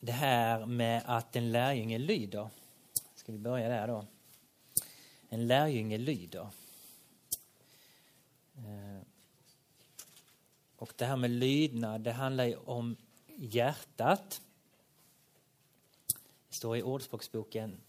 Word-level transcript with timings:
det 0.00 0.12
här 0.12 0.66
med 0.66 1.02
att 1.06 1.36
en 1.36 1.52
lärjunge 1.52 1.98
lyder. 1.98 2.48
Ska 3.14 3.32
vi 3.32 3.38
börja 3.38 3.68
där 3.68 3.88
då? 3.88 4.06
En 5.28 5.46
lärjunge 5.46 5.98
lyder. 5.98 6.48
Eh, 8.56 9.02
och 10.76 10.92
det 10.96 11.04
här 11.04 11.16
med 11.16 11.30
lydnad, 11.30 12.00
det 12.00 12.12
handlar 12.12 12.44
ju 12.44 12.56
om 12.56 12.96
hjärtat. 13.26 14.40
Det 16.48 16.54
står 16.54 16.76
i 16.76 16.82
Ordspråksboken 16.82 17.80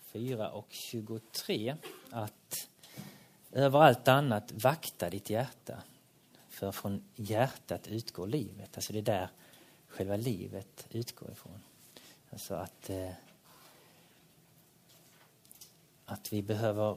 4 0.00 0.50
och 0.50 0.66
23 0.70 1.76
att 2.10 2.68
över 3.52 3.78
allt 3.78 4.08
annat 4.08 4.52
vakta 4.52 5.10
ditt 5.10 5.30
hjärta. 5.30 5.82
För 6.48 6.72
från 6.72 7.04
hjärtat 7.14 7.88
utgår 7.88 8.26
livet. 8.26 8.76
Alltså 8.76 8.92
det 8.92 8.98
är 8.98 9.02
där 9.02 9.28
själva 9.96 10.16
livet 10.16 10.86
utgår 10.90 11.30
ifrån. 11.30 11.60
Alltså 12.30 12.54
att, 12.54 12.90
eh, 12.90 13.10
att 16.04 16.32
vi 16.32 16.42
behöver 16.42 16.96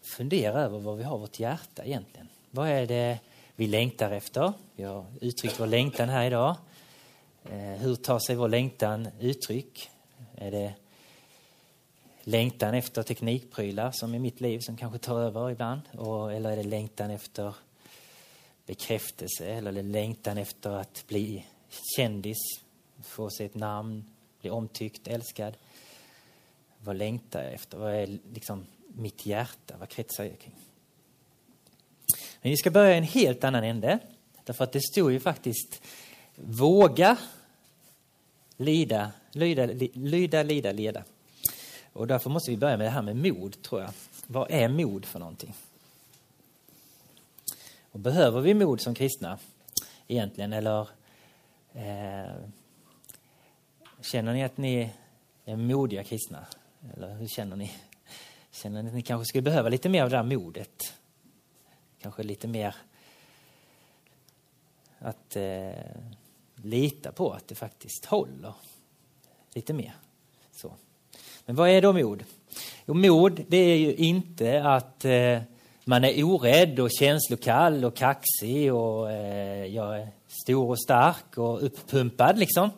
fundera 0.00 0.60
över 0.60 0.78
vad 0.78 0.98
vi 0.98 1.04
har 1.04 1.18
vårt 1.18 1.40
hjärta 1.40 1.84
egentligen. 1.84 2.28
Vad 2.50 2.68
är 2.68 2.86
det 2.86 3.18
vi 3.56 3.66
längtar 3.66 4.10
efter? 4.10 4.52
Vi 4.76 4.82
har 4.82 5.06
uttryckt 5.20 5.60
vår 5.60 5.66
längtan 5.66 6.08
här 6.08 6.26
idag. 6.26 6.56
Eh, 7.44 7.58
hur 7.58 7.94
tar 7.94 8.18
sig 8.18 8.36
vår 8.36 8.48
längtan 8.48 9.08
uttryck? 9.20 9.90
Är 10.36 10.50
det 10.50 10.74
längtan 12.22 12.74
efter 12.74 13.02
teknikprylar 13.02 13.90
som 13.92 14.14
i 14.14 14.18
mitt 14.18 14.40
liv 14.40 14.58
som 14.58 14.76
kanske 14.76 14.98
tar 14.98 15.20
över 15.20 15.50
ibland? 15.50 15.80
Och, 15.92 16.32
eller 16.32 16.50
är 16.50 16.56
det 16.56 16.62
längtan 16.62 17.10
efter 17.10 17.54
bekräftelse 18.66 19.46
eller 19.46 19.82
längtan 19.82 20.38
efter 20.38 20.70
att 20.70 21.04
bli 21.08 21.46
kändis, 21.96 22.38
få 23.02 23.30
sig 23.30 23.46
ett 23.46 23.54
namn, 23.54 24.04
bli 24.40 24.50
omtyckt, 24.50 25.08
älskad? 25.08 25.56
Vad 26.78 26.96
längtar 26.96 27.42
jag 27.42 27.52
efter? 27.52 27.78
Vad 27.78 27.94
är 27.94 28.18
liksom 28.32 28.66
mitt 28.86 29.26
hjärta? 29.26 29.74
Vad 29.78 29.88
kretsar 29.88 30.24
jag 30.24 30.38
kring? 30.38 30.56
Men 32.42 32.50
vi 32.50 32.56
ska 32.56 32.70
börja 32.70 32.94
i 32.94 32.98
en 32.98 33.04
helt 33.04 33.44
annan 33.44 33.64
ände. 33.64 33.98
Därför 34.44 34.64
att 34.64 34.72
det 34.72 34.82
stod 34.82 35.12
ju 35.12 35.20
faktiskt 35.20 35.82
våga 36.34 37.16
lida, 38.56 39.12
lyda, 39.32 39.66
lyda, 39.94 40.42
lida, 40.42 40.72
leda. 40.72 41.04
Och 41.92 42.06
därför 42.06 42.30
måste 42.30 42.50
vi 42.50 42.56
börja 42.56 42.76
med 42.76 42.86
det 42.86 42.90
här 42.90 43.02
med 43.02 43.16
mod, 43.16 43.62
tror 43.62 43.80
jag. 43.80 43.90
Vad 44.26 44.50
är 44.50 44.68
mod 44.68 45.04
för 45.04 45.18
någonting? 45.18 45.54
Och 47.92 48.00
behöver 48.00 48.40
vi 48.40 48.54
mod 48.54 48.80
som 48.80 48.94
kristna 48.94 49.38
egentligen? 50.08 50.52
Eller 50.52 50.80
eh, 51.72 52.34
känner 54.00 54.32
ni 54.32 54.44
att 54.44 54.56
ni 54.56 54.90
är 55.44 55.56
modiga 55.56 56.04
kristna? 56.04 56.46
Eller 56.94 57.14
hur 57.14 57.28
känner 57.28 57.56
ni? 57.56 57.72
Känner 58.50 58.82
ni 58.82 58.88
att 58.88 58.94
ni 58.94 59.02
kanske 59.02 59.28
skulle 59.28 59.42
behöva 59.42 59.68
lite 59.68 59.88
mer 59.88 60.02
av 60.02 60.10
det 60.10 60.16
där 60.16 60.22
modet? 60.22 60.94
Kanske 62.00 62.22
lite 62.22 62.48
mer 62.48 62.74
att 64.98 65.36
eh, 65.36 65.72
lita 66.54 67.12
på 67.12 67.32
att 67.32 67.48
det 67.48 67.54
faktiskt 67.54 68.04
håller. 68.04 68.54
Lite 69.54 69.72
mer. 69.72 69.92
Så. 70.52 70.74
Men 71.46 71.56
vad 71.56 71.68
är 71.68 71.82
då 71.82 71.92
mod? 71.92 72.24
Jo, 72.86 72.94
mod 72.94 73.44
det 73.48 73.56
är 73.56 73.76
ju 73.76 73.94
inte 73.94 74.64
att 74.64 75.04
eh, 75.04 75.42
man 75.84 76.04
är 76.04 76.24
orädd 76.24 76.80
och 76.80 76.90
känslokall 76.90 77.84
och 77.84 77.96
kaxig 77.96 78.74
och 78.74 79.10
eh, 79.10 79.66
jag 79.66 80.00
är 80.00 80.08
stor 80.44 80.70
och 80.70 80.82
stark 80.82 81.38
och 81.38 81.64
uppumpad 81.64 82.38
liksom. 82.38 82.70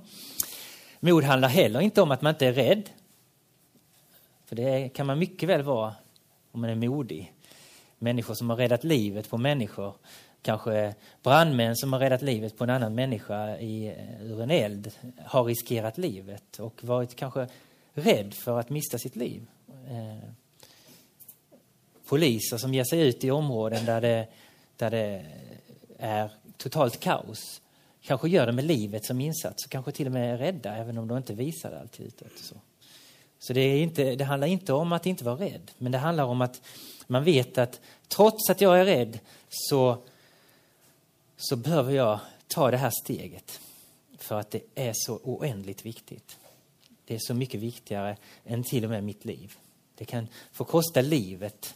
Mod 1.00 1.24
handlar 1.24 1.48
heller 1.48 1.80
inte 1.80 2.02
om 2.02 2.10
att 2.10 2.22
man 2.22 2.30
inte 2.30 2.46
är 2.46 2.52
rädd. 2.52 2.90
För 4.46 4.56
det 4.56 4.88
kan 4.88 5.06
man 5.06 5.18
mycket 5.18 5.48
väl 5.48 5.62
vara 5.62 5.94
om 6.52 6.60
man 6.60 6.70
är 6.70 6.74
modig. 6.74 7.32
Människor 7.98 8.34
som 8.34 8.50
har 8.50 8.56
räddat 8.56 8.84
livet 8.84 9.30
på 9.30 9.38
människor. 9.38 9.94
Kanske 10.42 10.94
brandmän 11.22 11.76
som 11.76 11.92
har 11.92 12.00
räddat 12.00 12.22
livet 12.22 12.58
på 12.58 12.64
en 12.64 12.70
annan 12.70 12.94
människa 12.94 13.58
i, 13.58 13.86
eh, 13.86 14.26
ur 14.26 14.42
en 14.42 14.50
eld 14.50 14.92
har 15.24 15.44
riskerat 15.44 15.98
livet 15.98 16.58
och 16.58 16.84
varit 16.84 17.16
kanske 17.16 17.48
rädd 17.92 18.34
för 18.34 18.60
att 18.60 18.70
mista 18.70 18.98
sitt 18.98 19.16
liv. 19.16 19.46
Eh, 19.68 20.28
poliser 22.08 22.58
som 22.58 22.74
ger 22.74 22.84
sig 22.84 23.00
ut 23.00 23.24
i 23.24 23.30
områden 23.30 23.84
där 23.84 24.00
det, 24.00 24.26
där 24.76 24.90
det 24.90 25.26
är 25.98 26.30
totalt 26.56 27.00
kaos 27.00 27.60
kanske 28.02 28.28
gör 28.28 28.46
det 28.46 28.52
med 28.52 28.64
livet 28.64 29.04
som 29.04 29.20
insats 29.20 29.64
och 29.64 29.70
kanske 29.70 29.92
till 29.92 30.06
och 30.06 30.12
med 30.12 30.34
är 30.34 30.38
rädda 30.38 30.76
även 30.76 30.98
om 30.98 31.08
de 31.08 31.16
inte 31.16 31.34
visar 31.34 31.70
det 31.70 31.80
alltid 31.80 32.06
utåt. 32.06 32.38
Så, 32.38 32.54
så 33.38 33.52
det, 33.52 33.60
är 33.60 33.82
inte, 33.82 34.14
det 34.14 34.24
handlar 34.24 34.48
inte 34.48 34.72
om 34.72 34.92
att 34.92 35.06
inte 35.06 35.24
vara 35.24 35.36
rädd 35.36 35.70
men 35.78 35.92
det 35.92 35.98
handlar 35.98 36.24
om 36.24 36.40
att 36.40 36.62
man 37.06 37.24
vet 37.24 37.58
att 37.58 37.80
trots 38.08 38.50
att 38.50 38.60
jag 38.60 38.80
är 38.80 38.84
rädd 38.84 39.18
så, 39.48 39.98
så 41.36 41.56
behöver 41.56 41.92
jag 41.92 42.18
ta 42.46 42.70
det 42.70 42.76
här 42.76 42.92
steget 43.04 43.60
för 44.18 44.40
att 44.40 44.50
det 44.50 44.62
är 44.74 44.92
så 44.94 45.20
oändligt 45.22 45.86
viktigt. 45.86 46.38
Det 47.04 47.14
är 47.14 47.18
så 47.20 47.34
mycket 47.34 47.60
viktigare 47.60 48.16
än 48.44 48.62
till 48.62 48.84
och 48.84 48.90
med 48.90 49.04
mitt 49.04 49.24
liv. 49.24 49.54
Det 49.94 50.04
kan 50.04 50.28
få 50.52 50.64
kosta 50.64 51.00
livet 51.00 51.74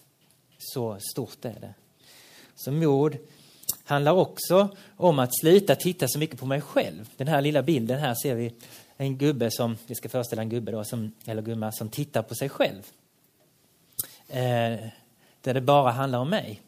så 0.58 0.98
stort 1.00 1.44
är 1.44 1.60
det. 1.60 1.74
Så 2.54 2.72
mod 2.72 3.18
handlar 3.84 4.12
också 4.12 4.76
om 4.96 5.18
att 5.18 5.38
sluta 5.40 5.74
titta 5.74 6.08
så 6.08 6.18
mycket 6.18 6.40
på 6.40 6.46
mig 6.46 6.60
själv. 6.60 7.10
Den 7.16 7.28
här 7.28 7.42
lilla 7.42 7.62
bilden 7.62 7.98
här 7.98 8.14
ser 8.14 8.34
vi 8.34 8.54
en 8.96 9.18
gubbe 9.18 9.50
som, 9.50 9.76
vi 9.86 9.94
ska 9.94 10.08
föreställa 10.08 10.42
en 10.42 10.48
gubbe 10.48 10.72
då, 10.72 10.84
som, 10.84 11.12
eller 11.24 11.42
gumma 11.42 11.72
som 11.72 11.88
tittar 11.88 12.22
på 12.22 12.34
sig 12.34 12.48
själv. 12.48 12.82
Eh, 14.28 14.88
där 15.40 15.54
det 15.54 15.60
bara 15.60 15.90
handlar 15.90 16.18
om 16.18 16.30
mig. 16.30 16.62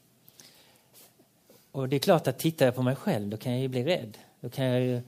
Och 1.72 1.88
det 1.88 1.96
är 1.96 2.00
klart 2.00 2.26
att 2.26 2.38
tittar 2.38 2.66
jag 2.66 2.74
på 2.74 2.82
mig 2.82 2.96
själv 2.96 3.28
då 3.28 3.36
kan 3.36 3.52
jag 3.52 3.60
ju 3.60 3.68
bli 3.68 3.84
rädd. 3.84 4.18
Då 4.40 4.48
kan 4.50 4.64
jag 4.64 4.80
ju 4.80 5.02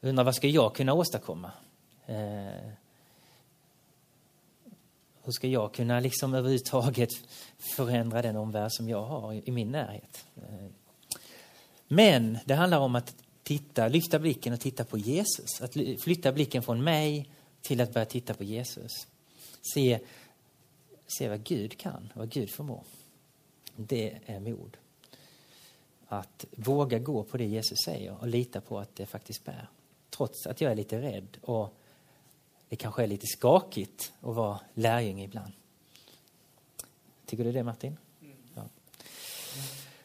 undra 0.00 0.24
vad 0.24 0.34
ska 0.34 0.48
jag 0.48 0.74
kunna 0.74 0.92
åstadkomma? 0.94 1.50
Eh, 2.06 2.70
hur 5.24 5.32
ska 5.32 5.48
jag 5.48 5.74
kunna 5.74 6.00
liksom 6.00 6.34
överhuvudtaget 6.34 7.10
förändra 7.76 8.22
den 8.22 8.36
omvärld 8.36 8.72
som 8.72 8.88
jag 8.88 9.04
har 9.04 9.48
i 9.48 9.50
min 9.50 9.70
närhet? 9.70 10.26
Eh. 10.36 10.66
Men 11.88 12.38
det 12.44 12.54
handlar 12.54 12.78
om 12.78 12.94
att 12.94 13.14
titta, 13.42 13.88
lyfta 13.88 14.18
blicken 14.18 14.52
och 14.52 14.60
titta 14.60 14.84
på 14.84 14.98
Jesus. 14.98 15.60
Att 15.60 15.72
flytta 15.98 16.32
blicken 16.32 16.62
från 16.62 16.84
mig 16.84 17.30
till 17.62 17.80
att 17.80 17.92
börja 17.92 18.04
titta 18.04 18.34
på 18.34 18.44
Jesus. 18.44 19.06
Se, 19.74 20.00
se 21.06 21.28
vad 21.28 21.44
Gud 21.44 21.78
kan, 21.78 22.12
vad 22.14 22.30
Gud 22.30 22.50
förmår. 22.50 22.82
Det 23.76 24.18
är 24.26 24.40
mod. 24.40 24.76
Att 26.06 26.44
våga 26.50 26.98
gå 26.98 27.22
på 27.22 27.36
det 27.36 27.44
Jesus 27.44 27.78
säger 27.84 28.16
och 28.20 28.28
lita 28.28 28.60
på 28.60 28.78
att 28.78 28.96
det 28.96 29.06
faktiskt 29.06 29.44
bär. 29.44 29.68
Trots 30.10 30.46
att 30.46 30.60
jag 30.60 30.72
är 30.72 30.76
lite 30.76 31.02
rädd 31.02 31.36
och 31.42 31.74
det 32.68 32.76
kanske 32.76 33.02
är 33.02 33.06
lite 33.06 33.26
skakigt 33.26 34.12
att 34.20 34.34
vara 34.34 34.60
lärjunge 34.74 35.24
ibland. 35.24 35.52
Tycker 37.26 37.44
du 37.44 37.52
det 37.52 37.62
Martin? 37.62 37.96
Ja. 38.54 38.62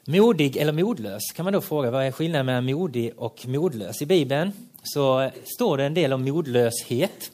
Modig 0.05 0.57
eller 0.57 0.73
modlös 0.73 1.21
kan 1.35 1.43
man 1.43 1.53
då 1.53 1.61
fråga. 1.61 1.91
Vad 1.91 2.05
är 2.05 2.11
skillnaden 2.11 2.45
mellan 2.45 2.65
modig 2.65 3.13
och 3.17 3.47
modlös? 3.47 4.01
I 4.01 4.05
Bibeln 4.05 4.51
så 4.83 5.31
står 5.43 5.77
det 5.77 5.85
en 5.85 5.93
del 5.93 6.13
om 6.13 6.23
modlöshet. 6.23 7.31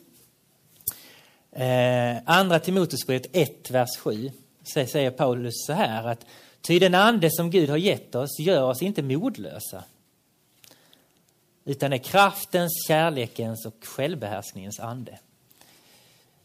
Eh, 1.52 2.18
andra 2.26 2.60
Timoteusbrevet 2.60 3.28
1, 3.32 3.72
vers 3.72 3.98
7 4.00 4.32
säger 4.64 5.12
Paulus 5.12 5.54
så 5.68 5.74
här 5.74 6.08
att 6.08 6.26
Ty 6.62 6.80
den 6.80 6.96
ande 6.96 7.30
som 7.32 7.52
Gud 7.52 7.70
har 7.70 7.78
gett 7.78 8.16
oss 8.16 8.40
gör 8.40 8.64
oss 8.64 8.82
inte 8.82 9.02
modlösa 9.02 9.84
utan 11.66 11.94
är 11.94 11.98
kraftens, 11.98 12.72
kärlekens 12.88 13.66
och 13.66 13.86
självbehärskningens 13.86 14.80
ande. 14.80 15.20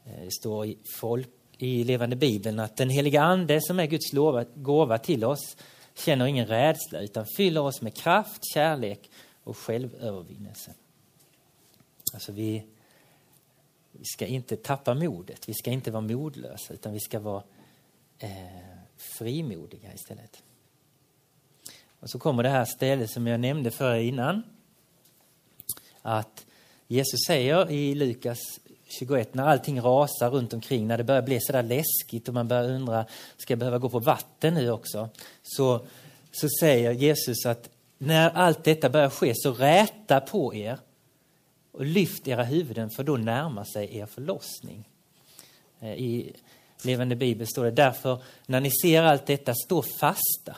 Eh, 0.04 0.24
det 0.24 0.32
står 0.32 0.66
i, 0.66 0.78
folk, 1.00 1.28
i 1.58 1.84
levande 1.84 2.16
bibeln 2.16 2.58
att 2.58 2.76
den 2.76 2.90
heliga 2.90 3.22
ande 3.22 3.60
som 3.60 3.80
är 3.80 3.86
Guds 3.86 4.12
lova, 4.12 4.44
gåva 4.54 4.98
till 4.98 5.24
oss 5.24 5.56
känner 5.94 6.26
ingen 6.26 6.46
rädsla 6.46 7.00
utan 7.00 7.26
fyller 7.36 7.60
oss 7.60 7.82
med 7.82 7.94
kraft, 7.94 8.42
kärlek 8.54 9.10
och 9.44 9.56
självövervinnelse. 9.56 10.74
Alltså 12.14 12.32
vi, 12.32 12.66
vi 13.92 14.04
ska 14.04 14.26
inte 14.26 14.56
tappa 14.56 14.94
modet, 14.94 15.48
vi 15.48 15.54
ska 15.54 15.70
inte 15.70 15.90
vara 15.90 16.00
modlösa 16.00 16.74
utan 16.74 16.92
vi 16.92 17.00
ska 17.00 17.20
vara 17.20 17.42
eh, 18.18 18.28
frimodiga 18.96 19.94
istället. 19.94 20.42
Och 22.00 22.10
så 22.10 22.18
kommer 22.18 22.42
det 22.42 22.48
här 22.48 22.64
stället 22.64 23.10
som 23.10 23.26
jag 23.26 23.40
nämnde 23.40 23.70
för 23.70 23.94
innan. 23.94 24.42
Att 26.02 26.46
Jesus 26.88 27.20
säger 27.26 27.70
i 27.70 27.94
Lukas 27.94 28.38
21, 28.98 29.34
när 29.34 29.44
allting 29.44 29.80
rasar 29.80 30.30
runt 30.30 30.52
omkring, 30.52 30.86
när 30.86 30.98
det 30.98 31.04
börjar 31.04 31.22
bli 31.22 31.40
så 31.40 31.52
där 31.52 31.62
läskigt 31.62 32.28
och 32.28 32.34
man 32.34 32.48
börjar 32.48 32.70
undra, 32.70 33.06
ska 33.36 33.52
jag 33.52 33.58
behöva 33.58 33.78
gå 33.78 33.88
på 33.88 33.98
vatten 33.98 34.54
nu 34.54 34.70
också? 34.70 35.08
Så, 35.42 35.86
så 36.32 36.48
säger 36.60 36.92
Jesus 36.92 37.46
att 37.46 37.70
när 37.98 38.30
allt 38.30 38.64
detta 38.64 38.90
börjar 38.90 39.10
ske, 39.10 39.32
så 39.36 39.52
räta 39.52 40.20
på 40.20 40.54
er 40.54 40.78
och 41.72 41.84
lyft 41.84 42.28
era 42.28 42.44
huvuden 42.44 42.90
för 42.90 43.04
då 43.04 43.16
närmar 43.16 43.64
sig 43.64 43.96
er 43.96 44.06
förlossning. 44.06 44.88
Eh, 45.80 45.92
I 45.92 46.32
Levande 46.82 47.16
Bibel 47.16 47.46
står 47.46 47.64
det 47.64 47.70
därför 47.70 48.22
när 48.46 48.60
ni 48.60 48.70
ser 48.82 49.02
allt 49.02 49.26
detta, 49.26 49.54
stå 49.54 49.82
fasta 49.82 50.56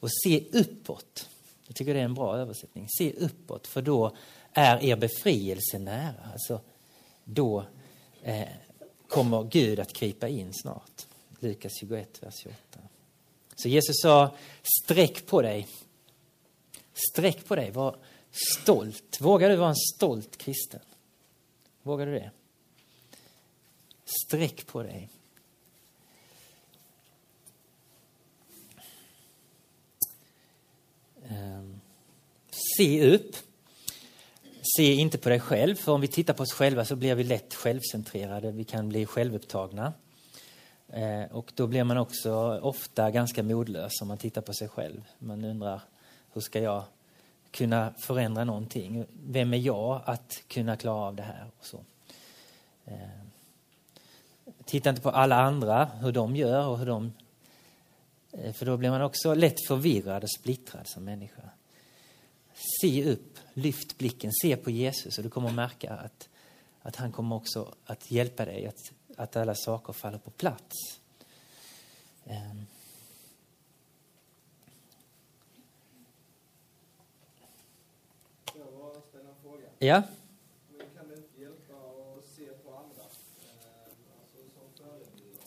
och 0.00 0.08
se 0.24 0.44
uppåt. 0.52 1.28
Jag 1.76 1.78
tycker 1.78 1.94
det 1.94 2.00
är 2.00 2.04
en 2.04 2.14
bra 2.14 2.36
översättning. 2.36 2.88
Se 2.98 3.12
uppåt, 3.12 3.66
för 3.66 3.82
då 3.82 4.16
är 4.52 4.84
er 4.84 4.96
befrielse 4.96 5.78
nära. 5.78 6.30
Alltså, 6.32 6.60
då 7.24 7.64
eh, 8.22 8.48
kommer 9.08 9.42
Gud 9.42 9.80
att 9.80 9.92
krypa 9.92 10.28
in 10.28 10.52
snart. 10.54 11.06
Lukas 11.40 11.72
21, 11.80 12.22
vers 12.22 12.34
28. 12.42 12.78
Så 13.54 13.68
Jesus 13.68 13.96
sa, 14.02 14.34
sträck 14.82 15.26
på 15.26 15.42
dig. 15.42 15.68
Sträck 17.12 17.44
på 17.44 17.56
dig, 17.56 17.70
var 17.70 17.96
stolt. 18.30 19.20
Vågar 19.20 19.50
du 19.50 19.56
vara 19.56 19.68
en 19.68 19.76
stolt 19.96 20.36
kristen? 20.36 20.80
Vågar 21.82 22.06
du 22.06 22.12
det? 22.12 22.30
Sträck 24.04 24.66
på 24.66 24.82
dig. 24.82 25.10
Um, 31.30 31.65
se 32.76 33.14
upp. 33.14 33.36
Se 34.76 34.94
inte 34.94 35.18
på 35.18 35.28
dig 35.28 35.40
själv, 35.40 35.74
för 35.74 35.92
om 35.92 36.00
vi 36.00 36.08
tittar 36.08 36.34
på 36.34 36.42
oss 36.42 36.52
själva 36.52 36.84
så 36.84 36.96
blir 36.96 37.14
vi 37.14 37.24
lätt 37.24 37.54
självcentrerade. 37.54 38.52
Vi 38.52 38.64
kan 38.64 38.88
bli 38.88 39.06
självupptagna. 39.06 39.92
Eh, 40.88 41.24
och 41.30 41.52
då 41.54 41.66
blir 41.66 41.84
man 41.84 41.98
också 41.98 42.60
ofta 42.62 43.10
ganska 43.10 43.42
modlös 43.42 43.92
om 44.02 44.08
man 44.08 44.18
tittar 44.18 44.40
på 44.40 44.52
sig 44.52 44.68
själv. 44.68 45.04
Man 45.18 45.44
undrar, 45.44 45.80
hur 46.32 46.40
ska 46.40 46.60
jag 46.60 46.84
kunna 47.50 47.94
förändra 47.98 48.44
någonting? 48.44 49.04
Vem 49.26 49.54
är 49.54 49.58
jag 49.58 50.00
att 50.04 50.42
kunna 50.48 50.76
klara 50.76 51.06
av 51.06 51.16
det 51.16 51.22
här? 51.22 51.46
Och 51.58 51.66
så. 51.66 51.84
Eh, 52.84 52.94
titta 54.64 54.90
inte 54.90 55.02
på 55.02 55.10
alla 55.10 55.36
andra, 55.36 55.84
hur 55.84 56.12
de 56.12 56.36
gör 56.36 56.66
och 56.66 56.78
hur 56.78 56.86
de... 56.86 57.12
Eh, 58.32 58.52
för 58.52 58.66
då 58.66 58.76
blir 58.76 58.90
man 58.90 59.02
också 59.02 59.34
lätt 59.34 59.66
förvirrad 59.66 60.22
och 60.22 60.30
splittrad 60.30 60.86
som 60.86 61.04
människa. 61.04 61.42
Se 62.80 63.12
upp, 63.12 63.38
lyft 63.54 63.98
blicken, 63.98 64.30
se 64.42 64.56
på 64.56 64.70
Jesus 64.70 65.18
och 65.18 65.24
du 65.24 65.30
kommer 65.30 65.48
att 65.48 65.54
märka 65.54 65.94
att, 65.94 66.28
att 66.82 66.96
han 66.96 67.12
kommer 67.12 67.36
också 67.36 67.74
att 67.84 68.10
hjälpa 68.10 68.44
dig 68.44 68.66
att 68.66 68.92
att 69.16 69.36
alla 69.36 69.54
saker 69.54 69.92
faller 69.92 70.18
på 70.18 70.30
plats. 70.30 71.00
Ehm. 72.24 72.66
Ja? 79.78 80.02
Men 80.78 80.86
kan 80.96 81.08
det 81.08 81.16
inte 81.16 81.40
hjälpa 81.40 81.74
att 81.74 82.24
se 82.36 82.44
på 82.44 82.70
andra? 82.70 83.02
Alltså 83.02 83.20
som 84.54 84.72
förebilder? 84.76 85.42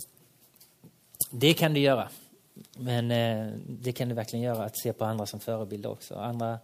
Det 1.31 1.53
kan 1.53 1.73
det 1.73 1.79
göra. 1.79 2.09
Men 2.77 3.11
eh, 3.11 3.53
det 3.69 3.91
kan 3.91 4.09
det 4.09 4.15
verkligen 4.15 4.45
göra, 4.45 4.63
att 4.63 4.79
se 4.79 4.93
på 4.93 5.05
andra 5.05 5.25
som 5.25 5.39
förebilder 5.39 5.89
också. 5.89 6.15
Andra, 6.15 6.59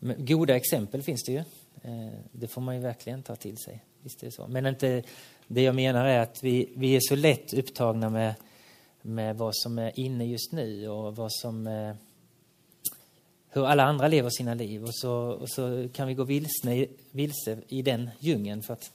goda 0.00 0.56
exempel 0.56 1.02
finns 1.02 1.24
det 1.24 1.32
ju. 1.32 1.38
Eh, 1.82 2.12
det 2.32 2.48
får 2.48 2.60
man 2.60 2.74
ju 2.74 2.80
verkligen 2.80 3.22
ta 3.22 3.36
till 3.36 3.56
sig. 3.58 3.84
Visst 4.02 4.22
är 4.22 4.26
det 4.26 4.32
så. 4.32 4.46
Men 4.46 4.66
inte 4.66 5.02
det 5.46 5.62
jag 5.62 5.74
menar 5.74 6.06
är 6.06 6.18
att 6.18 6.42
vi, 6.42 6.72
vi 6.76 6.96
är 6.96 7.00
så 7.00 7.16
lätt 7.16 7.54
upptagna 7.54 8.10
med, 8.10 8.34
med 9.02 9.36
vad 9.36 9.56
som 9.56 9.78
är 9.78 10.00
inne 10.00 10.24
just 10.24 10.52
nu 10.52 10.88
och 10.88 11.16
vad 11.16 11.32
som 11.32 11.66
eh, 11.66 11.94
hur 13.48 13.66
alla 13.66 13.84
andra 13.84 14.08
lever 14.08 14.30
sina 14.30 14.54
liv 14.54 14.84
och 14.84 14.94
så, 14.94 15.12
och 15.12 15.50
så 15.50 15.88
kan 15.92 16.08
vi 16.08 16.14
gå 16.14 16.24
vilsne, 16.24 16.86
vilse 17.10 17.58
i 17.68 17.82
den 17.82 18.10
djungeln 18.18 18.62
för 18.62 18.72
att 18.72 18.92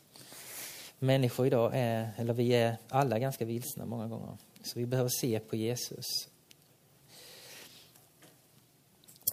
människor 1.00 1.48
idag 1.48 1.72
är, 1.75 2.12
eller 2.18 2.34
vi 2.34 2.50
är 2.50 2.78
alla 2.90 3.19
ganska 3.19 3.46
vilsna 3.46 3.86
många 3.86 4.08
gånger. 4.08 4.38
Så 4.63 4.80
vi 4.80 4.86
behöver 4.86 5.10
se 5.10 5.40
på 5.40 5.56
Jesus. 5.56 6.06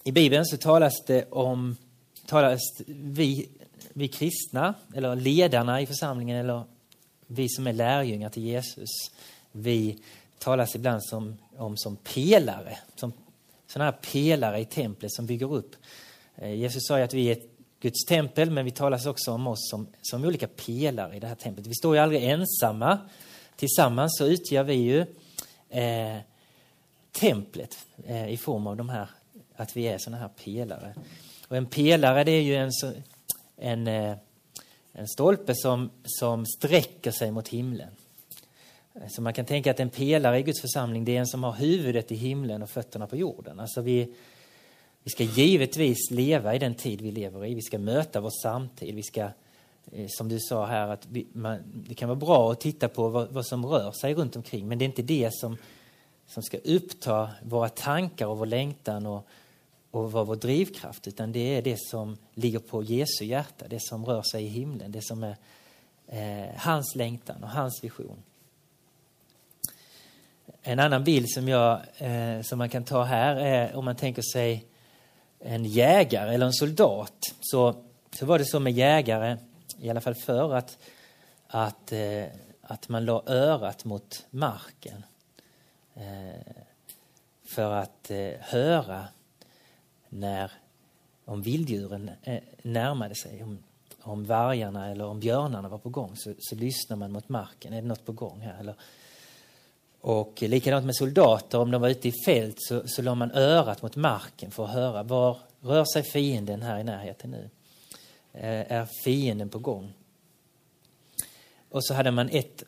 I 0.04 0.12
Bibeln 0.12 0.46
så 0.46 0.56
talas 0.56 1.04
det 1.06 1.30
om, 1.30 1.76
talas 2.26 2.60
vi, 2.86 3.48
vi 3.92 4.08
kristna, 4.08 4.74
eller 4.94 5.16
ledarna 5.16 5.80
i 5.80 5.86
församlingen, 5.86 6.36
eller 6.36 6.64
vi 7.26 7.48
som 7.48 7.66
är 7.66 7.72
lärjungar 7.72 8.30
till 8.30 8.42
Jesus, 8.42 8.90
vi 9.52 9.98
talas 10.38 10.74
ibland 10.74 11.04
som, 11.04 11.38
om 11.56 11.76
som 11.76 11.96
pelare. 11.96 12.78
Som 12.94 13.12
sådana 13.66 13.90
här 13.90 13.98
pelare 14.12 14.60
i 14.60 14.64
templet 14.64 15.12
som 15.12 15.26
bygger 15.26 15.52
upp. 15.52 15.76
Eh, 16.36 16.54
Jesus 16.54 16.86
sa 16.86 16.98
ju 16.98 17.04
att 17.04 17.14
vi 17.14 17.30
är 17.30 17.38
Guds 17.80 18.04
tempel, 18.04 18.50
men 18.50 18.64
vi 18.64 18.70
talas 18.70 19.06
också 19.06 19.32
om 19.32 19.46
oss 19.46 19.70
som, 19.70 19.86
som 20.02 20.24
olika 20.24 20.48
pelare 20.48 21.16
i 21.16 21.20
det 21.20 21.26
här 21.26 21.34
templet. 21.34 21.66
Vi 21.66 21.74
står 21.74 21.96
ju 21.96 22.02
aldrig 22.02 22.24
ensamma. 22.24 22.98
Tillsammans 23.56 24.18
så 24.18 24.26
utgör 24.26 24.62
vi 24.62 24.74
ju 24.74 25.00
eh, 25.68 26.18
templet 27.12 27.76
eh, 28.06 28.28
i 28.28 28.36
form 28.36 28.66
av 28.66 28.76
de 28.76 28.88
här, 28.88 29.08
att 29.62 29.76
vi 29.76 29.88
är 29.88 29.98
sådana 29.98 30.22
här 30.22 30.30
pelare. 30.44 30.94
Och 31.48 31.56
en 31.56 31.66
pelare 31.66 32.24
det 32.24 32.32
är 32.32 32.42
ju 32.42 32.56
en, 32.56 32.70
en 33.56 33.86
eh, 33.86 34.16
en 34.92 35.08
stolpe 35.08 35.54
som, 35.54 35.90
som 36.04 36.46
sträcker 36.46 37.10
sig 37.10 37.30
mot 37.30 37.48
himlen. 37.48 37.88
Så 39.08 39.22
man 39.22 39.32
kan 39.32 39.44
tänka 39.44 39.70
att 39.70 39.80
en 39.80 39.90
pelare 39.90 40.38
i 40.38 40.42
Guds 40.42 40.60
församling 40.60 41.04
det 41.04 41.16
är 41.16 41.20
en 41.20 41.26
som 41.26 41.44
har 41.44 41.52
huvudet 41.52 42.12
i 42.12 42.14
himlen 42.14 42.62
och 42.62 42.70
fötterna 42.70 43.06
på 43.06 43.16
jorden. 43.16 43.60
Alltså 43.60 43.80
vi, 43.80 44.14
vi 45.02 45.10
ska 45.10 45.24
givetvis 45.24 46.10
leva 46.10 46.54
i 46.54 46.58
den 46.58 46.74
tid 46.74 47.00
vi 47.00 47.10
lever 47.10 47.46
i. 47.46 47.54
Vi 47.54 47.62
ska 47.62 47.78
möta 47.78 48.20
vår 48.20 48.42
samtid. 48.42 48.94
Vi 48.94 49.02
ska, 49.02 49.20
eh, 49.92 50.06
som 50.08 50.28
du 50.28 50.38
sa 50.40 50.66
här, 50.66 50.88
att 50.88 51.06
vi, 51.06 51.26
man, 51.32 51.58
det 51.88 51.94
kan 51.94 52.08
vara 52.08 52.18
bra 52.18 52.52
att 52.52 52.60
titta 52.60 52.88
på 52.88 53.08
vad, 53.08 53.28
vad, 53.28 53.46
som 53.46 53.66
rör 53.66 53.92
sig 53.92 54.14
runt 54.14 54.36
omkring. 54.36 54.68
Men 54.68 54.78
det 54.78 54.84
är 54.84 54.86
inte 54.86 55.02
det 55.02 55.28
som, 55.32 55.56
som 56.26 56.42
ska 56.42 56.58
uppta 56.58 57.30
våra 57.42 57.68
tankar 57.68 58.26
och 58.26 58.38
vår 58.38 58.46
längtan 58.46 59.06
och, 59.06 59.28
och 59.92 60.12
vara 60.12 60.24
vår 60.24 60.36
drivkraft, 60.36 61.08
utan 61.08 61.32
det 61.32 61.56
är 61.56 61.62
det 61.62 61.76
som 61.80 62.16
ligger 62.34 62.58
på 62.58 62.82
Jesu 62.82 63.24
hjärta, 63.24 63.68
det 63.68 63.82
som 63.82 64.04
rör 64.04 64.22
sig 64.22 64.44
i 64.44 64.48
himlen, 64.48 64.92
det 64.92 65.02
som 65.02 65.22
är 65.22 65.36
eh, 66.06 66.56
hans 66.56 66.94
längtan 66.94 67.42
och 67.42 67.48
hans 67.48 67.84
vision. 67.84 68.22
En 70.62 70.78
annan 70.78 71.04
bild 71.04 71.30
som, 71.30 71.48
jag, 71.48 71.80
eh, 71.96 72.42
som 72.42 72.58
man 72.58 72.68
kan 72.68 72.84
ta 72.84 73.02
här 73.02 73.36
är 73.36 73.76
om 73.76 73.84
man 73.84 73.96
tänker 73.96 74.22
sig 74.32 74.64
en 75.38 75.64
jägare 75.64 76.34
eller 76.34 76.46
en 76.46 76.52
soldat. 76.52 77.34
Så, 77.40 77.84
så 78.12 78.26
var 78.26 78.38
det 78.38 78.44
så 78.44 78.60
med 78.60 78.72
jägare, 78.72 79.36
i 79.78 79.90
alla 79.90 80.00
fall 80.00 80.14
förr, 80.14 80.54
att, 80.54 80.78
att, 81.46 81.92
eh, 81.92 82.24
att 82.62 82.88
man 82.88 83.04
la 83.04 83.22
örat 83.26 83.84
mot 83.84 84.26
marken 84.30 85.04
eh, 85.94 86.54
för 87.44 87.72
att 87.72 88.10
eh, 88.10 88.32
höra 88.40 89.08
när, 90.12 90.52
om 91.24 91.42
vilddjuren 91.42 92.10
eh, 92.22 92.42
närmade 92.62 93.14
sig, 93.14 93.42
om, 93.42 93.58
om 94.00 94.24
vargarna 94.24 94.90
eller 94.90 95.04
om 95.04 95.20
björnarna 95.20 95.68
var 95.68 95.78
på 95.78 95.88
gång, 95.88 96.16
så, 96.16 96.34
så 96.38 96.54
lyssnar 96.54 96.96
man 96.96 97.12
mot 97.12 97.28
marken. 97.28 97.72
Är 97.72 97.82
det 97.82 97.88
något 97.88 98.06
på 98.06 98.12
gång 98.12 98.40
här? 98.40 98.60
Eller, 98.60 98.74
och 100.00 100.42
likadant 100.42 100.86
med 100.86 100.96
soldater, 100.96 101.58
om 101.58 101.70
de 101.70 101.80
var 101.80 101.88
ute 101.88 102.08
i 102.08 102.12
fält 102.26 102.56
så, 102.58 102.82
så 102.86 103.02
la 103.02 103.14
man 103.14 103.30
örat 103.30 103.82
mot 103.82 103.96
marken 103.96 104.50
för 104.50 104.64
att 104.64 104.70
höra 104.70 105.02
var 105.02 105.38
rör 105.60 105.84
sig 105.84 106.02
fienden 106.02 106.62
här 106.62 106.78
i 106.78 106.84
närheten 106.84 107.30
nu? 107.30 107.50
Eh, 108.32 108.72
är 108.72 108.88
fienden 109.04 109.48
på 109.48 109.58
gång? 109.58 109.92
Och 111.68 111.84
så 111.84 111.94
hade 111.94 112.10
man 112.10 112.28
ett 112.28 112.62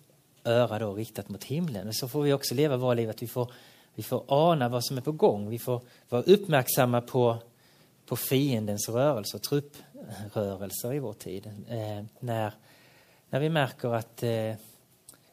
öra 0.45 0.79
då 0.79 0.95
riktat 0.95 1.29
mot 1.29 1.45
himlen. 1.45 1.89
Och 1.89 1.97
så 1.97 2.09
får 2.09 2.23
vi 2.23 2.33
också 2.33 2.55
leva 2.55 2.77
våra 2.77 2.95
liv, 2.95 3.11
att 3.11 3.23
vi 3.23 3.27
får 3.27 3.53
vi 3.95 4.03
får 4.03 4.25
ana 4.29 4.69
vad 4.69 4.85
som 4.85 4.97
är 4.97 5.01
på 5.01 5.13
gång. 5.13 5.49
Vi 5.49 5.59
får 5.59 5.83
vara 6.09 6.23
uppmärksamma 6.23 7.01
på, 7.01 7.39
på 8.07 8.17
fiendens 8.17 8.89
rörelser, 8.89 9.39
trupprörelser 9.39 10.95
i 10.95 10.99
vår 10.99 11.13
tid. 11.13 11.47
Eh, 11.69 12.05
när, 12.21 12.55
när 13.31 13.41
vi 13.41 13.49
märker 13.49 13.95
att 13.95 14.23
eh, 14.23 14.55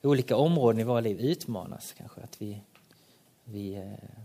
olika 0.01 0.35
områden 0.35 0.81
i 0.81 0.83
våra 0.83 0.99
liv 0.99 1.19
utmanas, 1.19 1.93
kanske 1.97 2.21
att 2.21 2.41
vi, 2.41 2.61
vi 3.43 3.75
eh, 3.75 4.19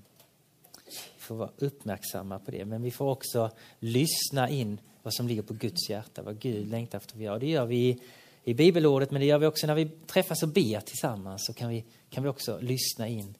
får 1.18 1.34
vara 1.34 1.50
uppmärksamma 1.56 2.38
på 2.38 2.50
det. 2.50 2.64
Men 2.64 2.82
vi 2.82 2.90
får 2.90 3.10
också 3.10 3.50
lyssna 3.78 4.48
in 4.48 4.80
vad 5.02 5.14
som 5.14 5.28
ligger 5.28 5.42
på 5.42 5.54
Guds 5.54 5.90
hjärta, 5.90 6.22
vad 6.22 6.38
Gud 6.38 6.68
längtar 6.68 6.98
efter 6.98 7.14
att 7.14 7.20
vi 7.20 7.24
gör. 7.24 7.38
Det 7.38 7.46
gör 7.46 7.66
vi 7.66 7.76
i, 7.76 8.00
i 8.44 8.54
bibelordet, 8.54 9.10
men 9.10 9.20
det 9.20 9.26
gör 9.26 9.38
vi 9.38 9.46
också 9.46 9.66
när 9.66 9.74
vi 9.74 9.88
träffas 10.06 10.42
och 10.42 10.48
ber 10.48 10.80
tillsammans. 10.80 11.46
Så 11.46 11.52
kan 11.52 11.68
vi, 11.68 11.84
kan 12.10 12.22
vi 12.22 12.28
också 12.28 12.58
lyssna 12.60 13.08
in 13.08 13.34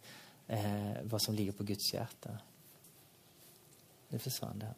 eh, 0.48 0.92
vad 1.02 1.22
som 1.22 1.34
ligger 1.34 1.52
på 1.52 1.64
Guds 1.64 1.94
hjärta. 1.94 2.30
Nu 4.08 4.18
försvann 4.18 4.58
det. 4.58 4.74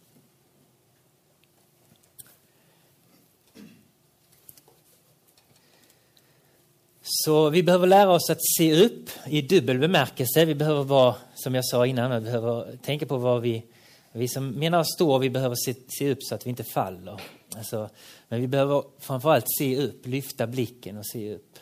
Så 7.11 7.51
vi 7.51 7.63
behöver 7.63 7.87
lära 7.87 8.11
oss 8.11 8.31
att 8.31 8.47
se 8.59 8.85
upp 8.85 9.11
i 9.27 9.43
dubbel 9.43 9.79
bemärkelse. 9.79 10.45
Vi 10.45 10.55
behöver 10.55 10.85
vara, 10.85 11.15
som 11.35 11.55
jag 11.55 11.65
sa 11.65 11.87
innan, 11.87 12.11
vi 12.11 12.21
behöver 12.21 12.77
tänka 12.77 13.07
på 13.07 13.17
vad 13.17 13.43
vi, 13.43 13.65
Vi 14.13 14.29
som 14.29 14.51
menar 14.51 14.85
står, 14.85 15.19
vi 15.19 15.31
behöver 15.31 15.57
se, 15.57 15.75
se 15.89 16.11
upp 16.11 16.23
så 16.23 16.35
att 16.35 16.47
vi 16.47 16.51
inte 16.51 16.65
faller. 16.65 17.21
Alltså, 17.57 17.91
men 18.29 18.41
vi 18.41 18.47
behöver 18.47 18.85
framförallt 18.99 19.47
se 19.59 19.77
upp, 19.77 20.07
lyfta 20.07 20.47
blicken 20.47 20.97
och 20.97 21.07
se 21.07 21.35
upp. 21.35 21.59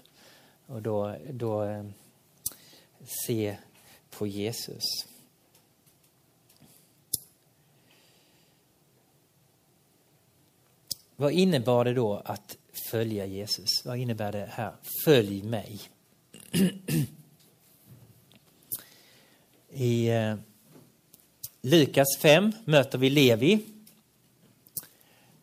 Och 0.67 0.83
då, 0.83 1.17
då 1.31 1.63
eh, 1.65 1.85
se 3.27 3.57
på 4.19 4.27
Jesus. 4.27 4.83
Vad 11.17 11.33
innebar 11.33 11.85
det 11.85 11.95
då 11.95 12.23
att 12.25 12.57
följa 12.91 13.27
Jesus? 13.27 13.69
Vad 13.85 13.99
innebär 13.99 14.33
det 14.33 14.51
här? 14.53 14.75
Följ 15.05 15.43
mig. 15.43 15.81
I 19.71 20.09
eh, 20.09 20.37
Lukas 21.61 22.19
5 22.21 22.53
möter 22.65 22.99
vi 22.99 23.11
Levi. 23.11 23.53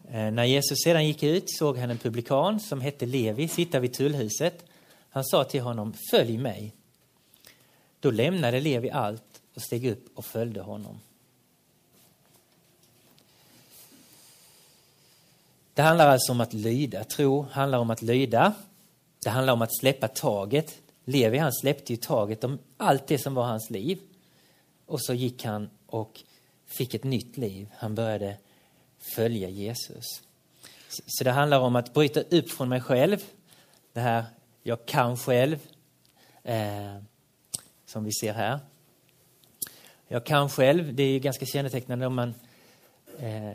Eh, 0.10 0.32
när 0.32 0.44
Jesus 0.44 0.78
sedan 0.84 1.08
gick 1.08 1.24
ut 1.24 1.44
såg 1.48 1.78
han 1.78 1.90
en 1.90 1.98
publikan 1.98 2.60
som 2.60 2.82
hette 2.82 3.06
Levi 3.06 3.48
sitta 3.48 3.80
vid 3.80 3.94
tullhuset. 3.94 4.66
Han 5.10 5.24
sa 5.24 5.44
till 5.44 5.62
honom, 5.62 5.94
följ 6.12 6.38
mig. 6.38 6.74
Då 8.04 8.12
lämnade 8.12 8.60
Levi 8.60 8.90
allt 8.90 9.42
och 9.56 9.62
steg 9.62 9.86
upp 9.86 10.18
och 10.18 10.26
följde 10.26 10.62
honom. 10.62 11.00
Det 15.74 15.82
handlar 15.82 16.08
alltså 16.08 16.32
om 16.32 16.42
att 16.42 16.54
lyda. 16.54 17.04
Tro 17.04 17.42
handlar 17.42 17.80
om 17.80 17.90
att 17.90 18.02
lyda. 18.02 18.54
Det 19.24 19.30
handlar 19.30 19.54
om 19.54 19.62
att 19.62 19.78
släppa 19.80 20.08
taget. 20.08 20.76
Levi 21.06 21.38
han 21.38 21.54
släppte 21.54 21.94
ju 21.94 21.98
taget 21.98 22.44
om 22.44 22.60
allt 22.78 23.08
det 23.08 23.18
som 23.18 23.34
var 23.34 23.44
hans 23.44 23.70
liv. 23.70 24.00
Och 24.86 25.02
så 25.02 25.14
gick 25.14 25.46
han 25.46 25.70
och 25.86 26.24
fick 26.66 26.94
ett 26.94 27.04
nytt 27.04 27.38
liv. 27.38 27.68
Han 27.78 27.96
började 27.96 28.38
följa 29.16 29.50
Jesus. 29.50 30.06
Så 30.90 31.24
det 31.24 31.32
handlar 31.32 31.60
om 31.60 31.76
att 31.76 31.94
bryta 31.94 32.22
upp 32.22 32.52
från 32.52 32.70
mig 32.70 32.82
själv. 32.82 33.24
Det 33.94 34.00
här, 34.00 34.26
jag 34.64 34.86
kan 34.86 35.18
själv. 35.18 35.60
Eh, 36.44 36.98
som 37.94 38.04
vi 38.04 38.12
ser 38.12 38.34
här. 38.34 38.60
Jag 40.08 40.26
kan 40.26 40.50
själv, 40.50 40.96
det 40.96 41.04
är 41.04 41.12
ju 41.12 41.20
ganska 41.20 41.46
kännetecknande 41.46 42.06
om 42.06 42.16
man 42.16 42.34
eh, 43.20 43.54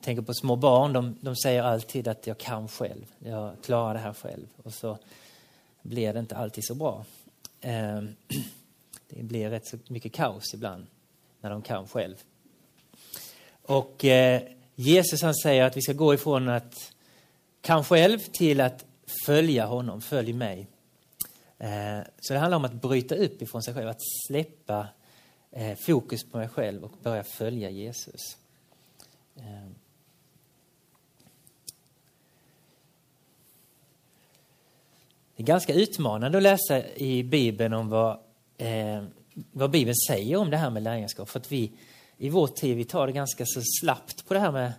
tänker 0.00 0.22
på 0.22 0.34
små 0.34 0.56
barn. 0.56 0.92
De, 0.92 1.16
de 1.20 1.36
säger 1.36 1.62
alltid 1.62 2.08
att 2.08 2.26
jag 2.26 2.38
kan 2.38 2.68
själv, 2.68 3.04
jag 3.18 3.56
klarar 3.62 3.94
det 3.94 4.00
här 4.00 4.12
själv. 4.12 4.46
Och 4.62 4.72
så 4.72 4.98
blir 5.82 6.12
det 6.12 6.20
inte 6.20 6.36
alltid 6.36 6.64
så 6.66 6.74
bra. 6.74 7.04
Eh, 7.60 8.00
det 9.08 9.22
blir 9.22 9.50
rätt 9.50 9.66
så 9.66 9.78
mycket 9.88 10.12
kaos 10.12 10.54
ibland 10.54 10.86
när 11.40 11.50
de 11.50 11.62
kan 11.62 11.88
själv. 11.88 12.16
Och 13.62 14.04
eh, 14.04 14.42
Jesus 14.74 15.22
han 15.22 15.34
säger 15.34 15.64
att 15.64 15.76
vi 15.76 15.82
ska 15.82 15.92
gå 15.92 16.14
ifrån 16.14 16.48
att 16.48 16.92
kan 17.60 17.84
själv 17.84 18.18
till 18.18 18.60
att 18.60 18.84
följa 19.26 19.66
honom, 19.66 20.00
följ 20.00 20.32
mig. 20.32 20.66
Eh, 21.60 22.00
så 22.20 22.32
det 22.32 22.38
handlar 22.38 22.56
om 22.56 22.64
att 22.64 22.82
bryta 22.82 23.14
upp 23.14 23.42
ifrån 23.42 23.62
sig 23.62 23.74
själv, 23.74 23.88
att 23.88 24.02
släppa 24.26 24.88
eh, 25.50 25.78
fokus 25.78 26.24
på 26.30 26.38
mig 26.38 26.48
själv 26.48 26.84
och 26.84 26.92
börja 27.02 27.24
följa 27.24 27.70
Jesus. 27.70 28.36
Eh. 29.36 29.68
Det 35.36 35.42
är 35.42 35.46
ganska 35.46 35.74
utmanande 35.74 36.38
att 36.38 36.42
läsa 36.42 36.88
i 36.88 37.22
Bibeln 37.22 37.72
om 37.72 37.88
vad, 37.88 38.18
eh, 38.58 39.04
vad 39.52 39.70
Bibeln 39.70 39.96
säger 40.08 40.36
om 40.36 40.50
det 40.50 40.56
här 40.56 40.70
med 40.70 40.82
lärjungaskap. 40.82 41.28
För 41.28 41.40
att 41.40 41.52
vi 41.52 41.72
i 42.16 42.28
vår 42.28 42.46
tid 42.46 42.76
vi 42.76 42.84
tar 42.84 43.06
det 43.06 43.12
ganska 43.12 43.44
så 43.46 43.60
slappt 43.80 44.28
på 44.28 44.34
det 44.34 44.40
här 44.40 44.52
med 44.52 44.72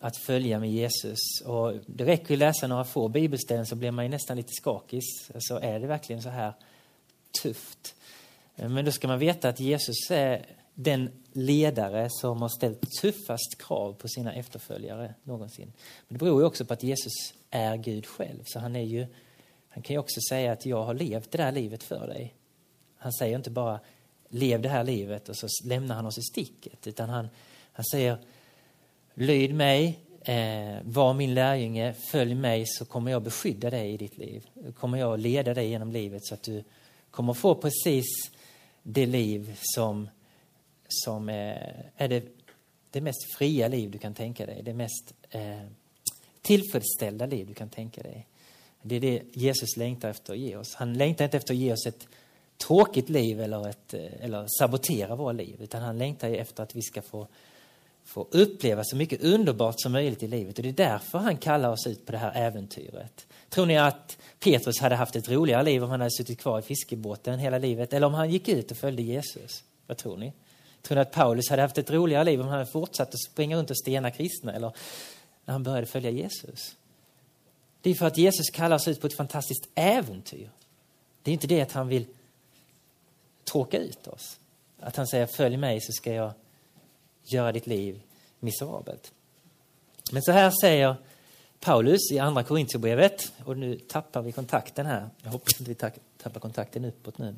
att 0.00 0.16
följa 0.16 0.60
med 0.60 0.70
Jesus. 0.70 1.18
Och 1.44 1.74
det 1.86 2.04
räcker 2.04 2.34
att 2.34 2.38
läsa 2.38 2.66
några 2.66 2.84
få 2.84 3.08
bibelställen 3.08 3.66
så 3.66 3.76
blir 3.76 3.90
man 3.90 4.04
ju 4.04 4.08
nästan 4.08 4.36
lite 4.36 4.52
skakig. 4.52 5.00
Alltså, 5.34 5.60
är 5.62 5.80
det 5.80 5.86
verkligen 5.86 6.22
så 6.22 6.28
här 6.28 6.52
tufft? 7.42 7.94
Eh, 8.56 8.68
men 8.68 8.84
då 8.84 8.92
ska 8.92 9.08
man 9.08 9.18
veta 9.18 9.48
att 9.48 9.60
Jesus 9.60 10.10
är 10.10 10.46
den 10.74 11.10
ledare 11.32 12.08
som 12.10 12.42
har 12.42 12.48
ställt 12.48 12.80
tuffast 13.00 13.58
krav 13.58 13.92
på 13.92 14.08
sina 14.08 14.32
efterföljare 14.32 15.14
någonsin. 15.22 15.72
Men 16.08 16.18
det 16.18 16.24
beror 16.24 16.40
ju 16.40 16.46
också 16.46 16.64
på 16.64 16.72
att 16.72 16.82
Jesus 16.82 17.12
är 17.50 17.76
Gud 17.76 18.06
själv. 18.06 18.42
Så 18.44 18.58
han, 18.58 18.76
är 18.76 18.84
ju, 18.84 19.06
han 19.68 19.82
kan 19.82 19.94
ju 19.94 20.00
också 20.00 20.20
säga 20.28 20.52
att 20.52 20.66
jag 20.66 20.84
har 20.84 20.94
levt 20.94 21.30
det 21.30 21.38
där 21.38 21.52
livet 21.52 21.82
för 21.82 22.06
dig. 22.06 22.34
Han 22.96 23.12
säger 23.12 23.36
inte 23.36 23.50
bara 23.50 23.80
lev 24.28 24.62
det 24.62 24.68
här 24.68 24.84
livet 24.84 25.28
och 25.28 25.36
så 25.36 25.46
lämnar 25.64 25.94
han 25.94 26.06
oss 26.06 26.18
i 26.18 26.22
sticket. 26.22 26.86
Utan 26.86 27.08
han, 27.08 27.28
han 27.72 27.84
säger 27.84 28.18
lyd 29.20 29.54
mig, 29.54 29.98
eh, 30.20 30.78
var 30.84 31.14
min 31.14 31.34
lärjunge, 31.34 31.94
följ 31.94 32.34
mig 32.34 32.64
så 32.66 32.84
kommer 32.84 33.10
jag 33.10 33.22
beskydda 33.22 33.70
dig 33.70 33.92
i 33.92 33.96
ditt 33.96 34.18
liv. 34.18 34.46
Kommer 34.78 34.98
jag 34.98 35.20
leda 35.20 35.54
dig 35.54 35.68
genom 35.68 35.92
livet 35.92 36.24
så 36.24 36.34
att 36.34 36.42
du 36.42 36.64
kommer 37.10 37.34
få 37.34 37.54
precis 37.54 38.06
det 38.82 39.06
liv 39.06 39.56
som, 39.62 40.08
som 40.88 41.28
är, 41.28 41.90
är 41.96 42.08
det, 42.08 42.24
det 42.90 43.00
mest 43.00 43.34
fria 43.38 43.68
liv 43.68 43.90
du 43.90 43.98
kan 43.98 44.14
tänka 44.14 44.46
dig. 44.46 44.62
Det 44.62 44.74
mest 44.74 45.14
eh, 45.30 45.60
tillfredsställda 46.42 47.26
liv 47.26 47.46
du 47.46 47.54
kan 47.54 47.68
tänka 47.68 48.02
dig. 48.02 48.26
Det 48.82 48.96
är 48.96 49.00
det 49.00 49.22
Jesus 49.32 49.76
längtar 49.76 50.10
efter 50.10 50.32
att 50.32 50.38
ge 50.38 50.56
oss. 50.56 50.74
Han 50.74 50.94
längtar 50.94 51.24
inte 51.24 51.36
efter 51.36 51.54
att 51.54 51.60
ge 51.60 51.72
oss 51.72 51.86
ett 51.86 52.08
tråkigt 52.66 53.08
liv 53.08 53.40
eller, 53.40 53.68
ett, 53.68 53.94
eh, 53.94 54.24
eller 54.24 54.46
sabotera 54.58 55.16
våra 55.16 55.32
liv. 55.32 55.56
Utan 55.62 55.82
han 55.82 55.98
längtar 55.98 56.30
efter 56.30 56.62
att 56.62 56.76
vi 56.76 56.82
ska 56.82 57.02
få, 57.02 57.26
få 58.10 58.26
uppleva 58.30 58.84
så 58.84 58.96
mycket 58.96 59.22
underbart 59.22 59.74
som 59.80 59.92
möjligt 59.92 60.22
i 60.22 60.26
livet. 60.26 60.58
Och 60.58 60.62
det 60.62 60.68
är 60.68 60.72
därför 60.72 61.18
han 61.18 61.36
kallar 61.36 61.70
oss 61.70 61.86
ut 61.86 62.06
på 62.06 62.12
det 62.12 62.18
här 62.18 62.32
äventyret. 62.34 63.26
Tror 63.48 63.66
ni 63.66 63.78
att 63.78 64.18
Petrus 64.38 64.80
hade 64.80 64.96
haft 64.96 65.16
ett 65.16 65.28
roligare 65.28 65.62
liv 65.62 65.84
om 65.84 65.90
han 65.90 66.00
hade 66.00 66.10
suttit 66.10 66.40
kvar 66.40 66.58
i 66.58 66.62
fiskebåten 66.62 67.38
hela 67.38 67.58
livet? 67.58 67.92
Eller 67.92 68.06
om 68.06 68.14
han 68.14 68.30
gick 68.30 68.48
ut 68.48 68.70
och 68.70 68.76
följde 68.76 69.02
Jesus? 69.02 69.64
Vad 69.86 69.96
tror 69.96 70.16
ni? 70.16 70.32
Tror 70.82 70.94
ni 70.94 71.00
att 71.00 71.12
Paulus 71.12 71.50
hade 71.50 71.62
haft 71.62 71.78
ett 71.78 71.90
roligare 71.90 72.24
liv 72.24 72.40
om 72.40 72.46
han 72.46 72.58
hade 72.58 72.70
fortsatt 72.70 73.14
att 73.14 73.20
springa 73.20 73.56
runt 73.56 73.70
och 73.70 73.78
stena 73.78 74.10
kristna? 74.10 74.52
Eller 74.52 74.72
när 75.44 75.52
han 75.52 75.62
började 75.62 75.86
följa 75.86 76.10
Jesus? 76.10 76.76
Det 77.80 77.90
är 77.90 77.94
för 77.94 78.06
att 78.06 78.18
Jesus 78.18 78.50
kallar 78.50 78.76
oss 78.76 78.88
ut 78.88 79.00
på 79.00 79.06
ett 79.06 79.16
fantastiskt 79.16 79.68
äventyr. 79.74 80.50
Det 81.22 81.30
är 81.30 81.32
inte 81.32 81.46
det 81.46 81.60
att 81.60 81.72
han 81.72 81.88
vill 81.88 82.06
tråka 83.52 83.78
ut 83.78 84.06
oss. 84.06 84.38
Att 84.80 84.96
han 84.96 85.06
säger 85.06 85.26
följ 85.26 85.56
mig 85.56 85.80
så 85.80 85.92
ska 85.92 86.12
jag 86.12 86.32
göra 87.24 87.52
ditt 87.52 87.66
liv 87.66 88.02
miserabelt. 88.40 89.12
Men 90.12 90.22
så 90.22 90.32
här 90.32 90.52
säger 90.60 90.96
Paulus 91.60 92.12
i 92.12 92.18
andra 92.18 92.42
Korintierbrevet, 92.42 93.32
och 93.44 93.56
nu 93.56 93.78
tappar 93.78 94.22
vi 94.22 94.32
kontakten 94.32 94.86
här. 94.86 95.08
Jag 95.22 95.30
hoppas 95.30 95.60
inte 95.60 95.70
vi 95.70 95.90
tappar 96.22 96.40
kontakten 96.40 96.84
uppåt 96.84 97.18
nu. 97.18 97.36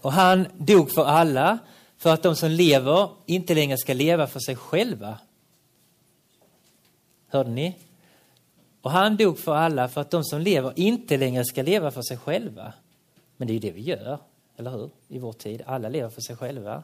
Och 0.00 0.12
han 0.12 0.46
dog 0.58 0.90
för 0.90 1.04
alla, 1.04 1.58
för 1.96 2.12
att 2.12 2.22
de 2.22 2.36
som 2.36 2.50
lever 2.50 3.10
inte 3.26 3.54
längre 3.54 3.78
ska 3.78 3.92
leva 3.92 4.26
för 4.26 4.40
sig 4.40 4.56
själva. 4.56 5.18
Hörde 7.28 7.50
ni? 7.50 7.76
Och 8.82 8.90
han 8.90 9.16
dog 9.16 9.38
för 9.38 9.54
alla, 9.54 9.88
för 9.88 10.00
att 10.00 10.10
de 10.10 10.24
som 10.24 10.40
lever 10.40 10.72
inte 10.76 11.16
längre 11.16 11.44
ska 11.44 11.62
leva 11.62 11.90
för 11.90 12.02
sig 12.02 12.16
själva. 12.16 12.72
Men 13.36 13.48
det 13.48 13.52
är 13.52 13.54
ju 13.54 13.60
det 13.60 13.70
vi 13.70 13.80
gör. 13.80 14.18
Eller 14.56 14.70
hur? 14.70 14.90
I 15.08 15.18
vår 15.18 15.32
tid. 15.32 15.62
Alla 15.66 15.88
lever 15.88 16.08
för 16.08 16.20
sig 16.20 16.36
själva. 16.36 16.82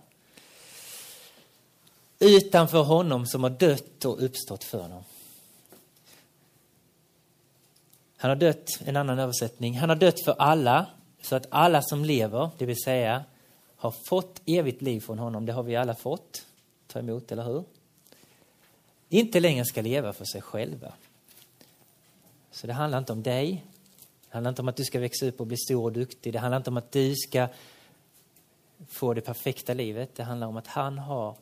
Utanför 2.19 2.83
honom 2.83 3.27
som 3.27 3.43
har 3.43 3.51
dött 3.51 4.05
och 4.05 4.25
uppstått 4.25 4.65
för 4.65 4.83
honom. 4.83 5.05
Han 8.17 8.29
har 8.29 8.37
dött, 8.37 8.69
en 8.85 8.97
annan 8.97 9.19
översättning, 9.19 9.79
han 9.79 9.89
har 9.89 9.97
dött 9.97 10.21
för 10.21 10.33
alla 10.39 10.87
så 11.23 11.37
att 11.37 11.47
alla 11.51 11.83
som 11.83 12.05
lever, 12.05 12.51
det 12.59 12.67
vill 12.67 12.83
säga 12.85 13.25
har 13.77 13.95
fått 14.09 14.43
evigt 14.47 14.83
liv 14.83 15.01
från 15.01 15.19
honom, 15.19 15.47
det 15.47 15.53
har 15.53 15.63
vi 15.63 15.77
alla 15.77 15.95
fått, 15.95 16.47
ta 16.87 16.99
emot, 16.99 17.33
eller 17.33 17.45
hur? 17.45 17.65
Inte 19.09 19.41
längre 19.41 19.65
ska 19.65 19.83
leva 19.83 20.13
för 20.13 20.25
sig 20.25 20.41
själva. 20.41 20.93
Så 22.51 22.67
det 22.67 22.73
handlar 22.73 22.99
inte 22.99 23.13
om 23.13 23.23
dig, 23.23 23.65
det 24.29 24.35
handlar 24.35 24.49
inte 24.49 24.63
om 24.63 24.69
att 24.69 24.77
du 24.77 24.85
ska 24.85 25.01
växa 25.01 25.27
upp 25.27 25.41
och 25.41 25.47
bli 25.47 25.57
stor 25.57 25.85
och 25.85 25.93
duktig. 25.93 26.33
Det 26.33 26.39
handlar 26.39 26.57
inte 26.57 26.71
om 26.71 26.77
att 26.77 26.93
du 26.93 27.15
ska 27.17 27.49
få 28.89 29.15
det 29.15 29.21
perfekta 29.21 29.75
livet. 29.75 30.15
Det 30.15 30.23
handlar 30.23 30.47
om 30.47 30.57
att 30.57 30.67
han 30.67 30.99
har 30.99 31.37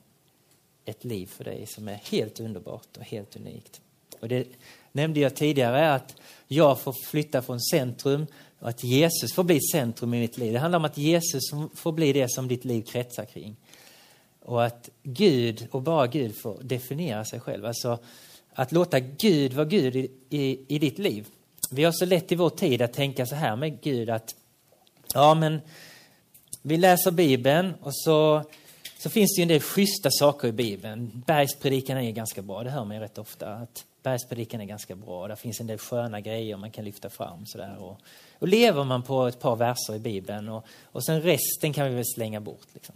ett 0.85 1.05
liv 1.05 1.27
för 1.27 1.45
dig 1.45 1.67
som 1.67 1.89
är 1.89 2.01
helt 2.11 2.41
underbart 2.41 2.97
och 2.97 3.05
helt 3.05 3.37
unikt. 3.37 3.81
Och 4.21 4.29
det 4.29 4.49
nämnde 4.93 5.21
jag 5.21 5.37
tidigare 5.37 5.95
att 5.95 6.17
jag 6.49 6.81
får 6.81 6.95
flytta 7.07 7.43
från 7.43 7.61
centrum 7.61 8.27
och 8.59 8.69
att 8.69 8.85
Jesus 8.85 9.35
får 9.35 9.45
bli 9.45 9.61
centrum 9.61 10.15
i 10.15 10.21
mitt 10.21 10.39
liv. 10.39 10.53
Det 10.53 10.59
handlar 10.59 10.79
om 10.79 10.85
att 10.85 10.99
Jesus 10.99 11.43
får 11.75 11.93
bli 11.93 12.13
det 12.13 12.31
som 12.31 12.49
ditt 12.49 12.65
liv 12.65 12.83
kretsar 12.83 13.25
kring. 13.25 13.57
Och 14.41 14.65
att 14.65 14.91
Gud 15.03 15.69
och 15.71 15.83
bara 15.83 16.07
Gud 16.07 16.37
får 16.37 16.59
definiera 16.63 17.25
sig 17.25 17.41
själv. 17.41 17.65
Alltså 17.67 17.99
att 18.53 18.73
låta 18.73 19.01
Gud 19.01 19.53
vara 19.53 19.67
Gud 19.67 19.97
i, 19.97 20.11
i, 20.31 20.61
i 20.69 20.79
ditt 20.79 20.99
liv. 20.99 21.27
Vi 21.71 21.85
har 21.85 21.93
så 21.93 22.05
lätt 22.05 22.33
i 22.33 22.35
vår 22.35 22.51
tid 22.51 22.83
att 22.83 22.93
tänka 22.93 23.27
så 23.27 23.35
här 23.35 23.57
med 23.57 23.81
Gud 23.81 24.11
att 24.11 24.35
ja 25.15 25.35
men 25.35 25.61
vi 26.63 26.77
läser 26.77 27.11
Bibeln 27.11 27.75
och 27.81 27.95
så 27.95 28.45
så 29.05 29.11
finns 29.11 29.35
det 29.37 29.41
ju 29.41 29.43
en 29.43 29.49
del 29.49 29.61
schyssta 29.61 30.11
saker 30.11 30.49
i 30.49 30.53
Bibeln. 30.53 31.23
Bergspredikan 31.27 31.99
är 31.99 32.11
ganska 32.11 32.43
bra, 32.43 32.63
det 32.63 32.71
hör 32.71 32.85
man 32.85 32.97
ju 32.97 33.03
rätt 33.03 33.19
ofta. 33.19 33.55
Att 33.55 33.85
bergspredikan 34.03 34.61
är 34.61 34.65
ganska 34.65 34.95
bra, 34.95 35.29
där 35.29 35.37
finns 35.37 35.61
en 35.61 35.67
del 35.67 35.79
sköna 35.79 36.21
grejer 36.21 36.57
man 36.57 36.71
kan 36.71 36.85
lyfta 36.85 37.11
fram. 37.11 37.47
Sådär. 37.47 37.77
Och, 37.79 38.01
och 38.39 38.49
lever 38.49 38.85
man 38.85 39.03
på 39.03 39.27
ett 39.27 39.41
par 39.41 39.57
verser 39.57 39.95
i 39.95 39.99
Bibeln 39.99 40.49
och, 40.49 40.67
och 40.85 41.05
sen 41.05 41.23
resten 41.23 41.73
kan 41.73 41.89
vi 41.89 41.95
väl 41.95 42.05
slänga 42.15 42.41
bort. 42.41 42.67
Liksom. 42.73 42.95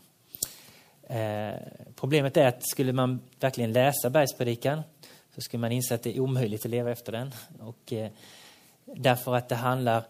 Eh, 1.02 1.54
problemet 1.96 2.36
är 2.36 2.46
att 2.46 2.68
skulle 2.68 2.92
man 2.92 3.20
verkligen 3.40 3.72
läsa 3.72 4.10
bergspredikan 4.10 4.82
så 5.34 5.40
skulle 5.40 5.60
man 5.60 5.72
inse 5.72 5.94
att 5.94 6.02
det 6.02 6.16
är 6.16 6.20
omöjligt 6.20 6.64
att 6.64 6.70
leva 6.70 6.90
efter 6.90 7.12
den. 7.12 7.34
Och, 7.60 7.92
eh, 7.92 8.10
därför 8.84 9.34
att 9.34 9.48
det 9.48 9.56
handlar 9.56 10.04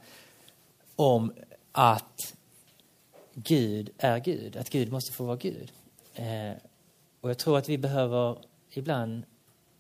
om 0.97 1.33
att 1.73 2.35
Gud 3.35 3.91
är 3.99 4.19
Gud, 4.19 4.57
att 4.57 4.71
Gud 4.71 4.93
måste 4.93 5.13
få 5.13 5.25
vara 5.25 5.37
Gud. 5.37 5.73
Eh, 6.19 6.57
och 7.21 7.31
jag 7.31 7.39
tror 7.39 7.59
att 7.59 7.69
vi 7.69 7.79
behöver 7.79 8.39
ibland 8.71 9.25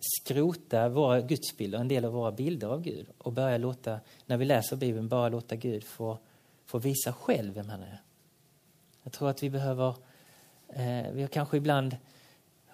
skrota 0.01 0.89
våra 0.89 1.21
gudsbilder, 1.21 1.79
en 1.79 1.89
del 1.89 2.05
av 2.05 2.13
våra 2.13 2.33
bilder 2.33 2.69
av 2.69 2.83
Gud 2.83 3.07
och 3.19 3.33
börja 3.33 3.59
låta, 3.59 4.01
när 4.27 4.37
vi 4.37 4.45
läser 4.45 4.77
Bibeln, 4.77 5.09
bara 5.09 5.29
låta 5.29 5.57
Gud 5.57 5.85
få, 5.85 6.19
få 6.67 6.79
visa 6.79 7.13
själv 7.13 7.55
vem 7.55 7.69
han 7.69 7.83
är. 7.83 8.03
Jag 9.03 9.13
tror 9.13 9.31
att 9.31 9.43
vi 9.43 9.51
behöver, 9.51 9.95
eh, 10.69 11.13
vi 11.13 11.21
har 11.21 11.29
kanske 11.29 11.57
ibland 11.57 11.97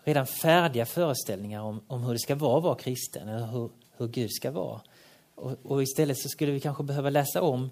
redan 0.05 0.27
färdiga 0.27 0.87
föreställningar 0.87 1.63
om, 1.63 1.81
om 1.87 2.03
hur 2.03 2.13
det 2.13 2.19
ska 2.19 2.35
vara 2.35 2.59
att 2.59 2.65
vara 2.65 2.75
kristen, 2.75 3.29
eller 3.29 3.47
hur, 3.47 3.71
hur 3.97 4.09
Gud 4.09 4.33
ska 4.33 4.51
vara. 4.51 4.81
Och, 5.35 5.57
och 5.63 5.83
istället 5.83 6.19
så 6.19 6.29
skulle 6.29 6.53
vi 6.53 6.61
kanske 6.61 6.83
behöva 6.83 7.11
läsa 7.11 7.43
om 7.43 7.71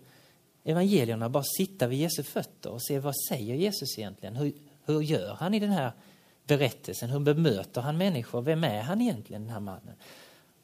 evangelierna, 0.65 1.29
bara 1.29 1.45
sitta 1.57 1.87
vid 1.87 1.99
Jesu 1.99 2.23
fötter 2.23 2.71
och 2.71 2.83
se 2.83 2.99
vad 2.99 3.15
säger 3.29 3.55
Jesus 3.55 3.99
egentligen? 3.99 4.37
Hur, 4.37 4.53
hur 4.85 5.03
gör 5.03 5.35
han 5.35 5.55
i 5.55 5.59
den 5.59 5.71
här 5.71 5.93
berättelsen? 6.47 7.11
Hur 7.11 7.21
bemöter 7.21 7.81
han 7.81 7.99
människor? 7.99 8.43
Vem 8.43 8.65
är 8.65 8.83
han 8.83 9.01
egentligen, 9.01 9.43
den 9.43 9.51
här 9.51 9.61
mannen? 9.61 9.95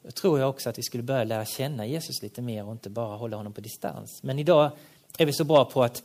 Då 0.01 0.11
tror 0.11 0.39
jag 0.39 0.49
också 0.49 0.69
att 0.69 0.77
vi 0.77 0.83
skulle 0.83 1.03
börja 1.03 1.23
lära 1.23 1.45
känna 1.45 1.85
Jesus 1.85 2.21
lite 2.21 2.41
mer 2.41 2.65
och 2.65 2.71
inte 2.71 2.89
bara 2.89 3.17
hålla 3.17 3.37
honom 3.37 3.53
på 3.53 3.61
distans. 3.61 4.23
Men 4.23 4.39
idag 4.39 4.71
är 5.17 5.25
vi 5.25 5.33
så 5.33 5.43
bra 5.43 5.65
på 5.65 5.83
att 5.83 6.03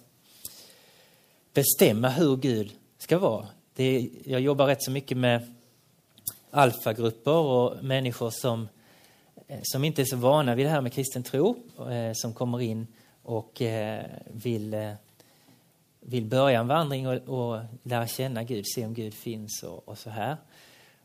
bestämma 1.52 2.09
hur 2.09 2.37
Gud 2.37 2.73
ska 2.99 3.18
vara. 3.18 3.47
Det 3.75 3.85
är, 3.85 4.09
jag 4.25 4.40
jobbar 4.40 4.66
rätt 4.66 4.83
så 4.83 4.90
mycket 4.90 5.16
med 5.16 5.54
alfagrupper 6.50 7.37
och 7.37 7.85
människor 7.85 8.30
som, 8.30 8.68
eh, 9.47 9.59
som 9.62 9.85
inte 9.85 10.02
är 10.02 10.06
så 10.06 10.16
vana 10.16 10.54
vid 10.54 10.66
det 10.66 10.71
här 10.71 10.80
med 10.80 10.92
kristen 10.92 11.23
tro, 11.23 11.56
eh, 11.90 12.12
som 12.14 12.35
kommer 12.35 12.61
in 12.61 12.87
och 13.23 13.62
eh, 13.62 14.04
vill 14.26 14.94
vill 16.06 16.25
börja 16.25 16.61
en 16.61 16.66
vandring 16.66 17.08
och, 17.08 17.14
och 17.14 17.61
lära 17.82 18.06
känna 18.06 18.42
Gud, 18.42 18.64
se 18.75 18.87
om 18.87 18.94
Gud 18.94 19.14
finns 19.14 19.62
och, 19.62 19.88
och 19.88 19.99
så 19.99 20.11
här. 20.11 20.37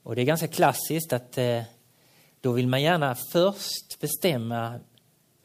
Och 0.03 0.15
det 0.15 0.21
är 0.21 0.25
ganska 0.25 0.47
klassiskt 0.47 1.13
att 1.13 1.37
eh, 1.37 1.61
då 2.41 2.51
vill 2.51 2.67
man 2.67 2.81
gärna 2.81 3.15
först 3.15 3.99
bestämma 3.99 4.79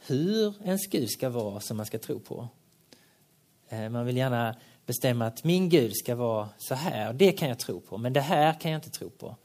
hur 0.06 0.54
ens 0.64 0.86
Gud 0.86 1.10
ska 1.10 1.28
vara 1.28 1.60
som 1.60 1.76
man 1.76 1.86
ska 1.86 1.98
tro 1.98 2.20
på. 2.20 2.48
Eh, 3.68 3.88
man 3.88 4.06
vill 4.06 4.16
gärna 4.16 4.56
bestämma 4.86 5.26
att 5.26 5.44
min 5.44 5.68
Gud 5.68 5.96
ska 5.96 6.14
vara 6.14 6.48
så 6.58 6.74
här, 6.74 7.12
det 7.12 7.32
kan 7.32 7.48
jag 7.48 7.58
tro 7.58 7.80
på, 7.80 7.98
men 7.98 8.12
det 8.12 8.20
här 8.20 8.60
kan 8.60 8.70
jag 8.70 8.78
inte 8.78 8.90
tro 8.90 9.10
på. 9.10 9.36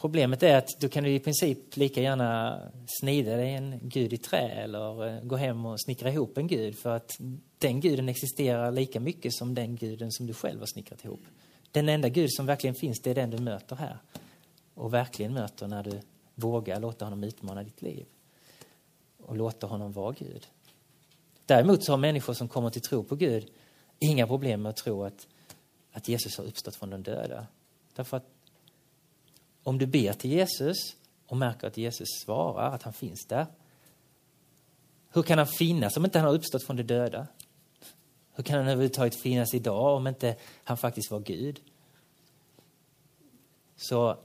Problemet 0.00 0.42
är 0.42 0.56
att 0.56 0.80
då 0.80 0.88
kan 0.88 1.04
du 1.04 1.10
i 1.10 1.20
princip 1.20 1.76
lika 1.76 2.02
gärna 2.02 2.60
snida 2.86 3.36
dig 3.36 3.54
en 3.54 3.78
gud 3.82 4.12
i 4.12 4.16
trä 4.16 4.48
eller 4.48 5.06
eh, 5.06 5.22
gå 5.22 5.36
hem 5.36 5.66
och 5.66 5.80
snickra 5.80 6.10
ihop 6.10 6.38
en 6.38 6.46
gud 6.46 6.78
för 6.78 6.96
att 6.96 7.10
den 7.58 7.80
guden 7.80 8.08
existerar 8.08 8.72
lika 8.72 9.00
mycket 9.00 9.34
som 9.34 9.54
den 9.54 9.76
guden 9.76 10.12
som 10.12 10.26
du 10.26 10.34
själv 10.34 10.58
har 10.58 10.66
snickrat 10.66 11.04
ihop. 11.04 11.20
Den 11.72 11.88
enda 11.88 12.08
gud 12.08 12.32
som 12.32 12.46
verkligen 12.46 12.74
finns, 12.74 13.00
det 13.00 13.10
är 13.10 13.14
den 13.14 13.30
du 13.30 13.38
möter 13.38 13.76
här. 13.76 13.98
Och 14.74 14.94
verkligen 14.94 15.34
möter 15.34 15.66
när 15.66 15.82
du 15.82 16.00
vågar 16.34 16.80
låta 16.80 17.04
honom 17.04 17.24
utmana 17.24 17.62
ditt 17.62 17.82
liv. 17.82 18.06
Och 19.16 19.36
låta 19.36 19.66
honom 19.66 19.92
vara 19.92 20.12
Gud. 20.12 20.46
Däremot 21.46 21.84
så 21.84 21.92
har 21.92 21.96
människor 21.96 22.34
som 22.34 22.48
kommer 22.48 22.70
till 22.70 22.82
tro 22.82 23.04
på 23.04 23.16
Gud 23.16 23.50
inga 23.98 24.26
problem 24.26 24.62
med 24.62 24.70
att 24.70 24.76
tro 24.76 25.04
att, 25.04 25.26
att 25.92 26.08
Jesus 26.08 26.38
har 26.38 26.44
uppstått 26.44 26.76
från 26.76 26.90
de 26.90 27.02
döda. 27.02 27.46
Därför 27.94 28.16
att 28.16 28.26
om 29.62 29.78
du 29.78 29.86
ber 29.86 30.12
till 30.12 30.30
Jesus 30.30 30.76
och 31.26 31.36
märker 31.36 31.66
att 31.66 31.76
Jesus 31.76 32.08
svarar, 32.24 32.74
att 32.74 32.82
han 32.82 32.92
finns 32.92 33.26
där. 33.26 33.46
Hur 35.12 35.22
kan 35.22 35.38
han 35.38 35.46
finnas 35.46 35.96
om 35.96 36.04
inte 36.04 36.18
han 36.18 36.28
har 36.28 36.34
uppstått 36.34 36.62
från 36.62 36.76
de 36.76 36.82
döda? 36.82 37.26
Hur 38.36 38.42
kan 38.42 38.56
han 38.56 38.68
överhuvudtaget 38.68 39.14
finnas 39.14 39.54
idag 39.54 39.96
om 39.96 40.06
inte 40.06 40.36
han 40.64 40.76
faktiskt 40.76 41.10
var 41.10 41.20
Gud? 41.20 41.60
Så 43.76 44.16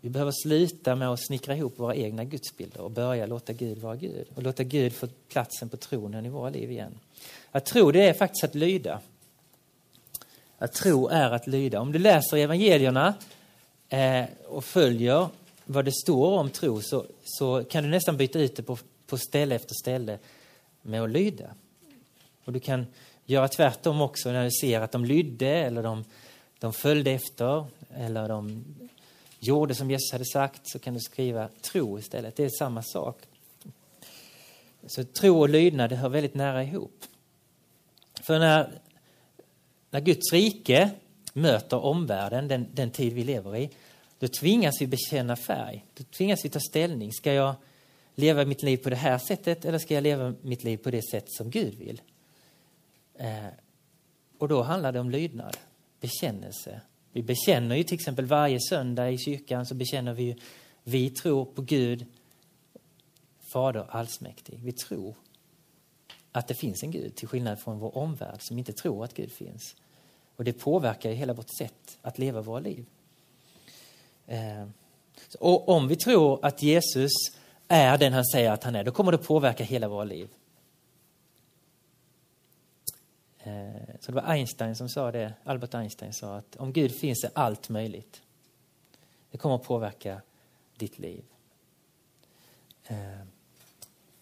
vi 0.00 0.10
behöver 0.10 0.32
sluta 0.42 0.94
med 0.94 1.08
att 1.08 1.26
snickra 1.26 1.56
ihop 1.56 1.78
våra 1.78 1.94
egna 1.94 2.24
gudsbilder 2.24 2.80
och 2.80 2.90
börja 2.90 3.26
låta 3.26 3.52
Gud 3.52 3.78
vara 3.78 3.96
Gud 3.96 4.26
och 4.34 4.42
låta 4.42 4.64
Gud 4.64 4.92
få 4.92 5.08
platsen 5.28 5.68
på 5.68 5.76
tronen 5.76 6.26
i 6.26 6.28
våra 6.28 6.50
liv 6.50 6.70
igen. 6.70 6.98
Att 7.50 7.64
tro, 7.64 7.90
det 7.90 8.08
är 8.08 8.12
faktiskt 8.12 8.44
att 8.44 8.54
lyda. 8.54 9.00
Att 10.58 10.72
tro 10.72 11.08
är 11.08 11.30
att 11.30 11.46
lyda. 11.46 11.80
Om 11.80 11.92
du 11.92 11.98
läser 11.98 12.36
evangelierna 12.36 13.14
eh, 13.88 14.24
och 14.48 14.64
följer 14.64 15.28
vad 15.64 15.84
det 15.84 15.92
står 15.92 16.38
om 16.38 16.50
tro 16.50 16.80
så, 16.82 17.06
så 17.24 17.64
kan 17.64 17.84
du 17.84 17.90
nästan 17.90 18.16
byta 18.16 18.38
ut 18.38 18.56
det 18.56 18.62
på, 18.62 18.78
på 19.06 19.18
ställe 19.18 19.54
efter 19.54 19.74
ställe 19.82 20.18
med 20.82 21.02
att 21.02 21.10
lyda. 21.10 21.50
Och 22.50 22.54
du 22.54 22.60
kan 22.60 22.86
göra 23.26 23.48
tvärtom 23.48 24.00
också 24.00 24.32
när 24.32 24.44
du 24.44 24.50
ser 24.50 24.80
att 24.80 24.92
de 24.92 25.04
lydde 25.04 25.48
eller 25.48 25.82
de, 25.82 26.04
de 26.58 26.72
följde 26.72 27.10
efter 27.10 27.64
eller 27.94 28.28
de 28.28 28.64
gjorde 29.38 29.74
som 29.74 29.90
Jesus 29.90 30.12
hade 30.12 30.24
sagt 30.24 30.60
så 30.64 30.78
kan 30.78 30.94
du 30.94 31.00
skriva 31.00 31.48
tro 31.62 31.98
istället. 31.98 32.36
Det 32.36 32.44
är 32.44 32.50
samma 32.58 32.82
sak. 32.82 33.18
Så 34.86 35.04
tro 35.04 35.40
och 35.40 35.48
lydnad 35.48 35.90
det 35.90 35.96
hör 35.96 36.08
väldigt 36.08 36.34
nära 36.34 36.64
ihop. 36.64 37.04
För 38.22 38.38
när, 38.38 38.80
när 39.90 40.00
Guds 40.00 40.32
rike 40.32 40.90
möter 41.32 41.84
omvärlden, 41.84 42.48
den, 42.48 42.66
den 42.72 42.90
tid 42.90 43.12
vi 43.12 43.24
lever 43.24 43.56
i, 43.56 43.70
då 44.18 44.28
tvingas 44.28 44.80
vi 44.80 44.86
bekänna 44.86 45.36
färg. 45.36 45.84
Då 45.94 46.04
tvingas 46.04 46.44
vi 46.44 46.48
ta 46.48 46.60
ställning. 46.60 47.12
Ska 47.12 47.32
jag 47.32 47.54
leva 48.14 48.44
mitt 48.44 48.62
liv 48.62 48.76
på 48.76 48.90
det 48.90 48.96
här 48.96 49.18
sättet 49.18 49.64
eller 49.64 49.78
ska 49.78 49.94
jag 49.94 50.02
leva 50.02 50.34
mitt 50.42 50.64
liv 50.64 50.76
på 50.76 50.90
det 50.90 51.02
sätt 51.10 51.24
som 51.28 51.50
Gud 51.50 51.74
vill? 51.74 52.00
Eh, 53.20 53.46
och 54.38 54.48
då 54.48 54.62
handlar 54.62 54.92
det 54.92 55.00
om 55.00 55.10
lydnad, 55.10 55.56
bekännelse. 56.00 56.80
Vi 57.12 57.22
bekänner 57.22 57.76
ju 57.76 57.82
till 57.82 57.94
exempel 57.94 58.24
varje 58.24 58.60
söndag 58.60 59.10
i 59.10 59.18
kyrkan 59.18 59.66
så 59.66 59.74
bekänner 59.74 60.12
vi 60.12 60.22
ju, 60.22 60.34
vi 60.82 61.10
tror 61.10 61.44
på 61.44 61.62
Gud, 61.62 62.06
Fader 63.52 63.86
allsmäktig. 63.88 64.60
Vi 64.62 64.72
tror 64.72 65.14
att 66.32 66.48
det 66.48 66.54
finns 66.54 66.82
en 66.82 66.90
Gud 66.90 67.16
till 67.16 67.28
skillnad 67.28 67.60
från 67.60 67.78
vår 67.78 67.98
omvärld 67.98 68.38
som 68.40 68.58
inte 68.58 68.72
tror 68.72 69.04
att 69.04 69.14
Gud 69.14 69.32
finns. 69.32 69.76
Och 70.36 70.44
det 70.44 70.52
påverkar 70.52 71.10
ju 71.10 71.16
hela 71.16 71.32
vårt 71.32 71.56
sätt 71.58 71.98
att 72.02 72.18
leva 72.18 72.40
våra 72.40 72.60
liv. 72.60 72.86
Eh, 74.26 74.66
och 75.38 75.68
om 75.68 75.88
vi 75.88 75.96
tror 75.96 76.44
att 76.44 76.62
Jesus 76.62 77.12
är 77.68 77.98
den 77.98 78.12
han 78.12 78.24
säger 78.24 78.50
att 78.50 78.64
han 78.64 78.76
är, 78.76 78.84
då 78.84 78.90
kommer 78.90 79.12
det 79.12 79.18
påverka 79.18 79.64
hela 79.64 79.88
våra 79.88 80.04
liv. 80.04 80.28
Eh, 80.28 80.36
Eh, 83.42 83.94
så 84.00 84.12
det 84.12 84.16
var 84.16 84.22
Einstein 84.22 84.76
som 84.76 84.88
sa 84.88 85.12
det, 85.12 85.32
Albert 85.44 85.74
Einstein 85.74 86.12
sa 86.12 86.36
att 86.36 86.56
om 86.56 86.72
Gud 86.72 86.94
finns 86.94 87.24
är 87.24 87.30
allt 87.34 87.68
möjligt. 87.68 88.22
Det 89.30 89.38
kommer 89.38 89.54
att 89.54 89.64
påverka 89.64 90.22
ditt 90.76 90.98
liv. 90.98 91.24
Eh, 92.86 93.20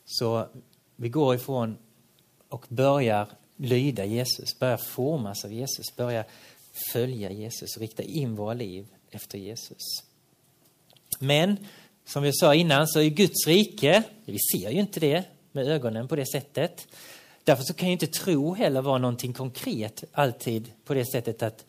så 0.04 0.48
vi 0.96 1.08
går 1.08 1.34
ifrån 1.34 1.78
och 2.48 2.66
börjar 2.68 3.28
lyda 3.56 4.04
Jesus, 4.04 4.58
börjar 4.58 4.76
formas 4.76 5.44
av 5.44 5.52
Jesus, 5.52 5.96
börjar 5.96 6.24
följa 6.92 7.30
Jesus 7.30 7.76
och 7.76 7.80
rikta 7.80 8.02
in 8.02 8.34
våra 8.34 8.54
liv 8.54 8.86
efter 9.10 9.38
Jesus. 9.38 9.82
Men 11.18 11.56
som 12.04 12.22
vi 12.22 12.32
sa 12.32 12.54
innan 12.54 12.88
så 12.88 13.00
är 13.00 13.08
Guds 13.08 13.46
rike, 13.46 14.02
vi 14.24 14.38
ser 14.52 14.70
ju 14.70 14.80
inte 14.80 15.00
det 15.00 15.24
med 15.52 15.66
ögonen 15.68 16.08
på 16.08 16.16
det 16.16 16.26
sättet. 16.26 16.86
Därför 17.48 17.64
så 17.64 17.74
kan 17.74 17.88
ju 17.88 17.92
inte 17.92 18.06
tro 18.06 18.54
heller 18.54 18.82
vara 18.82 18.98
någonting 18.98 19.32
konkret 19.32 20.04
alltid 20.12 20.72
på 20.84 20.94
det 20.94 21.04
sättet 21.04 21.42
att, 21.42 21.66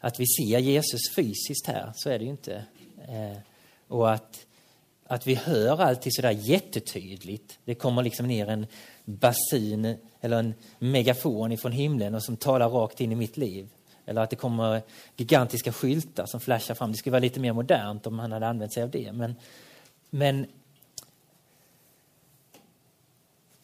att 0.00 0.20
vi 0.20 0.26
ser 0.26 0.58
Jesus 0.58 1.00
fysiskt 1.16 1.66
här. 1.66 1.92
Så 1.94 2.10
är 2.10 2.18
det 2.18 2.24
ju 2.24 2.30
inte. 2.30 2.64
Eh, 3.08 3.36
och 3.88 4.12
att, 4.12 4.46
att 5.06 5.26
vi 5.26 5.34
hör 5.34 5.80
alltid 5.80 6.14
sådär 6.14 6.30
jättetydligt. 6.30 7.58
Det 7.64 7.74
kommer 7.74 8.02
liksom 8.02 8.26
ner 8.26 8.46
en 8.46 8.66
basun 9.04 9.96
eller 10.20 10.38
en 10.38 10.54
megafon 10.78 11.52
ifrån 11.52 11.72
himlen 11.72 12.14
och 12.14 12.22
som 12.22 12.36
talar 12.36 12.68
rakt 12.68 13.00
in 13.00 13.12
i 13.12 13.16
mitt 13.16 13.36
liv. 13.36 13.68
Eller 14.06 14.20
att 14.20 14.30
det 14.30 14.36
kommer 14.36 14.82
gigantiska 15.16 15.72
skyltar 15.72 16.26
som 16.26 16.40
flashar 16.40 16.74
fram. 16.74 16.92
Det 16.92 16.98
skulle 16.98 17.12
vara 17.12 17.20
lite 17.20 17.40
mer 17.40 17.52
modernt 17.52 18.06
om 18.06 18.18
han 18.18 18.32
hade 18.32 18.48
använt 18.48 18.72
sig 18.72 18.82
av 18.82 18.90
det. 18.90 19.12
Men, 19.12 19.34
men 20.10 20.46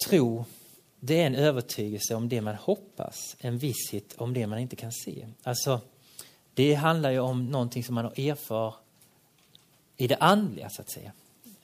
tro 0.08 0.44
det 1.04 1.20
är 1.20 1.26
en 1.26 1.34
övertygelse 1.34 2.14
om 2.14 2.28
det 2.28 2.40
man 2.40 2.54
hoppas, 2.54 3.36
en 3.38 3.58
visshet 3.58 4.14
om 4.16 4.34
det 4.34 4.46
man 4.46 4.58
inte 4.58 4.76
kan 4.76 4.92
se. 4.92 5.28
Alltså, 5.42 5.80
det 6.54 6.74
handlar 6.74 7.10
ju 7.10 7.18
om 7.18 7.46
någonting 7.46 7.84
som 7.84 7.94
man 7.94 8.04
har 8.04 8.20
erfar 8.20 8.74
i 9.96 10.06
det 10.06 10.16
andliga, 10.16 10.70
så 10.70 10.82
att 10.82 10.90
säga. 10.90 11.12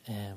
Eh, 0.04 0.36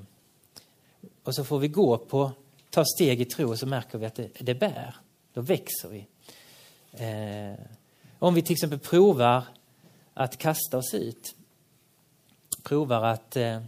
och 1.23 1.35
så 1.35 1.43
får 1.43 1.59
vi 1.59 1.67
gå 1.67 1.97
på, 1.97 2.31
ta 2.69 2.85
steg 2.85 3.21
i 3.21 3.25
tro 3.25 3.49
och 3.49 3.59
så 3.59 3.65
märker 3.65 3.97
vi 3.97 4.05
att 4.05 4.15
det, 4.15 4.29
det 4.39 4.55
bär. 4.55 4.95
Då 5.33 5.41
växer 5.41 5.89
vi. 5.89 6.07
Eh, 6.91 7.59
om 8.19 8.33
vi 8.33 8.41
till 8.41 8.53
exempel 8.53 8.79
provar 8.79 9.43
att 10.13 10.37
kasta 10.37 10.77
oss 10.77 10.93
ut, 10.93 11.35
provar 12.63 13.03
att, 13.03 13.35
eh, 13.35 13.61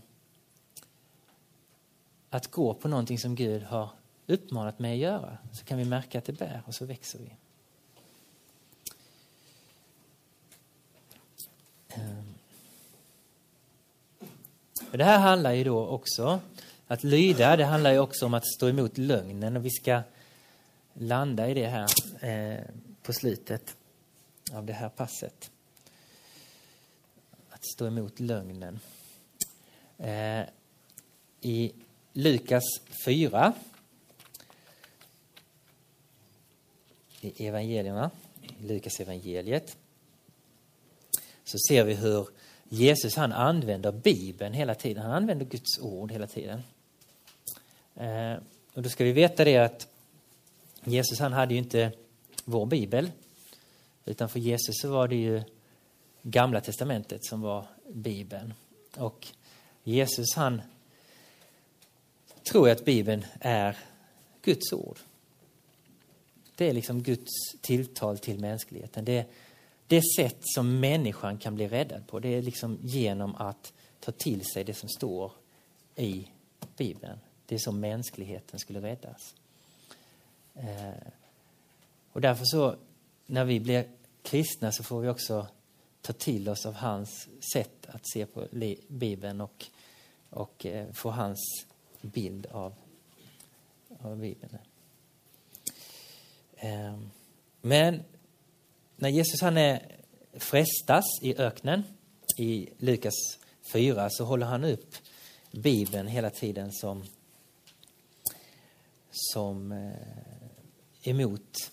att 2.30 2.52
gå 2.52 2.74
på 2.74 2.88
någonting 2.88 3.20
som 3.20 3.36
Gud 3.36 3.64
har 3.64 3.90
uppmanat 4.28 4.80
mig 4.80 4.94
att 4.94 5.12
göra, 5.12 5.38
så 5.54 5.66
kan 5.66 5.78
vi 5.78 5.86
märka 5.86 6.18
att 6.18 6.26
det 6.26 6.34
bär 6.34 6.62
och 6.66 6.76
så 6.76 6.86
växer 6.86 7.20
vi. 7.20 7.36
Ehm. 11.90 12.34
Det 14.92 15.04
här 15.04 15.20
handlar 15.20 15.52
ju 15.52 15.64
då 15.64 15.88
också, 15.88 16.40
att 16.88 17.04
lyda, 17.04 17.56
det 17.56 17.66
handlar 17.66 17.92
ju 17.92 18.00
också 18.00 18.26
om 18.26 18.34
att 18.34 18.46
stå 18.46 18.70
emot 18.70 18.98
lögnen 18.98 19.58
och 19.58 19.66
vi 19.66 19.70
ska 19.70 20.02
landa 20.94 21.50
i 21.50 21.54
det 21.54 21.68
här 21.68 21.90
eh, 22.22 22.64
på 23.04 23.14
slutet 23.14 23.76
av 24.54 24.66
det 24.66 24.74
här 24.74 24.90
passet. 24.90 25.52
Att 27.50 27.66
stå 27.66 27.88
emot 27.88 28.20
lögnen. 28.20 28.80
Eh, 29.98 30.44
I 31.42 31.74
Lukas 32.14 32.64
4 33.06 33.54
i 37.24 37.48
evangelierna, 37.48 38.12
i 38.60 38.68
Lukas 38.68 39.00
evangeliet 39.00 39.78
så 41.44 41.58
ser 41.68 41.84
vi 41.84 41.94
hur 41.94 42.28
Jesus 42.70 43.16
han 43.16 43.32
använder 43.32 43.92
Bibeln 43.92 44.54
hela 44.54 44.76
tiden. 44.76 45.04
Han 45.04 45.12
använder 45.12 45.46
Guds 45.46 45.80
ord 45.80 46.12
hela 46.12 46.28
tiden. 46.28 46.64
Eh, 47.96 48.34
och 48.74 48.82
då 48.82 48.90
ska 48.90 49.04
vi 49.04 49.12
veta 49.12 49.44
det 49.44 49.58
att 49.58 49.88
Jesus 50.84 51.20
han 51.20 51.34
hade 51.34 51.54
ju 51.54 51.60
inte 51.60 51.92
vår 52.46 52.66
bibel. 52.66 53.12
Utan 54.06 54.30
för 54.30 54.40
Jesus 54.40 54.76
så 54.82 54.90
var 54.90 55.08
det 55.08 55.16
ju 55.16 55.42
Gamla 56.22 56.62
testamentet 56.62 57.26
som 57.26 57.42
var 57.42 57.66
Bibeln. 57.90 58.54
Och 58.98 59.28
Jesus 59.84 60.36
han 60.36 60.62
tror 62.44 62.70
att 62.70 62.86
Bibeln 62.86 63.26
är 63.40 63.78
Guds 64.42 64.74
ord. 64.74 65.00
Det 66.56 66.70
är 66.70 66.74
liksom 66.74 67.04
Guds 67.04 67.32
tilltal 67.62 68.18
till 68.18 68.40
mänskligheten. 68.40 69.06
Det 69.06 69.18
är 69.18 69.26
det 69.88 70.02
sätt 70.18 70.38
som 70.42 70.80
människan 70.80 71.38
kan 71.38 71.56
bli 71.56 71.68
räddad 71.68 72.08
på. 72.08 72.20
Det 72.20 72.28
är 72.28 72.42
liksom 72.42 72.80
genom 72.82 73.36
att 73.36 73.74
ta 74.00 74.12
till 74.12 74.46
sig 74.46 74.64
det 74.64 74.74
som 74.74 74.90
står 74.90 75.32
i 75.96 76.28
Bibeln. 76.78 77.20
Det 77.46 77.56
är 77.56 77.60
så 77.60 77.72
mänskligheten 77.72 78.60
skulle 78.60 78.82
räddas. 78.82 79.36
Eh, 80.54 81.08
och 82.12 82.22
därför 82.22 82.46
så, 82.46 82.76
när 83.26 83.46
vi 83.46 83.60
blir 83.60 83.88
kristna 84.22 84.72
så 84.72 84.84
får 84.84 85.02
vi 85.02 85.10
också 85.10 85.48
ta 86.02 86.14
till 86.14 86.50
oss 86.50 86.66
av 86.66 86.74
hans 86.74 87.28
sätt 87.54 87.86
att 87.88 88.10
se 88.14 88.26
på 88.26 88.48
Bibeln 88.88 89.42
och, 89.42 89.66
och 90.30 90.66
eh, 90.66 90.92
få 90.92 91.10
hans 91.10 91.66
bild 92.02 92.46
av, 92.46 92.74
av 94.00 94.18
Bibeln. 94.18 94.58
Ehm, 96.64 97.10
men 97.62 98.04
när 98.96 99.10
Jesus 99.10 99.42
han 99.42 99.58
är 99.58 99.96
frestas 100.34 101.06
i 101.22 101.36
öknen 101.38 101.84
i 102.38 102.70
Lukas 102.78 103.14
4 103.74 104.08
så 104.12 104.26
håller 104.26 104.46
han 104.46 104.64
upp 104.64 104.96
Bibeln 105.52 106.08
hela 106.08 106.30
tiden 106.30 106.72
som, 106.72 107.04
som 109.12 109.72
eh, 109.72 111.10
emot 111.10 111.72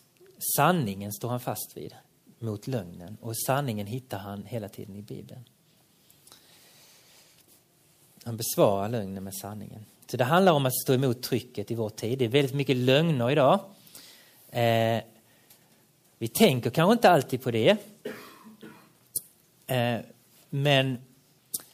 sanningen 0.56 1.12
står 1.12 1.28
han 1.28 1.40
fast 1.40 1.72
vid, 1.76 1.94
mot 2.38 2.66
lögnen. 2.66 3.16
Och 3.20 3.36
sanningen 3.46 3.86
hittar 3.86 4.18
han 4.18 4.44
hela 4.44 4.68
tiden 4.68 4.96
i 4.96 5.02
Bibeln. 5.02 5.44
Han 8.24 8.36
besvarar 8.36 8.88
lögnen 8.88 9.24
med 9.24 9.34
sanningen. 9.34 9.84
Så 10.06 10.16
det 10.16 10.24
handlar 10.24 10.52
om 10.52 10.66
att 10.66 10.74
stå 10.74 10.94
emot 10.94 11.22
trycket 11.22 11.70
i 11.70 11.74
vår 11.74 11.90
tid. 11.90 12.18
Det 12.18 12.24
är 12.24 12.28
väldigt 12.28 12.54
mycket 12.54 12.76
lögner 12.76 13.30
idag. 13.30 13.60
Eh, 14.50 15.02
vi 16.18 16.28
tänker 16.28 16.70
kanske 16.70 16.92
inte 16.92 17.10
alltid 17.10 17.42
på 17.42 17.50
det. 17.50 17.76
Eh, 19.66 20.00
men 20.50 20.98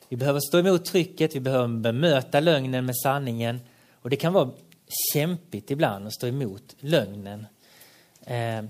vi 0.08 0.16
behöver 0.16 0.40
stå 0.40 0.58
emot 0.58 0.84
trycket, 0.84 1.36
vi 1.36 1.40
behöver 1.40 1.68
bemöta 1.68 2.40
lögnen 2.40 2.86
med 2.86 2.96
sanningen. 2.96 3.60
Och 3.92 4.10
det 4.10 4.16
kan 4.16 4.32
vara 4.32 4.50
kämpigt 5.12 5.70
ibland 5.70 6.06
att 6.06 6.14
stå 6.14 6.26
emot 6.26 6.76
lögnen. 6.78 7.46
Eh, 8.20 8.64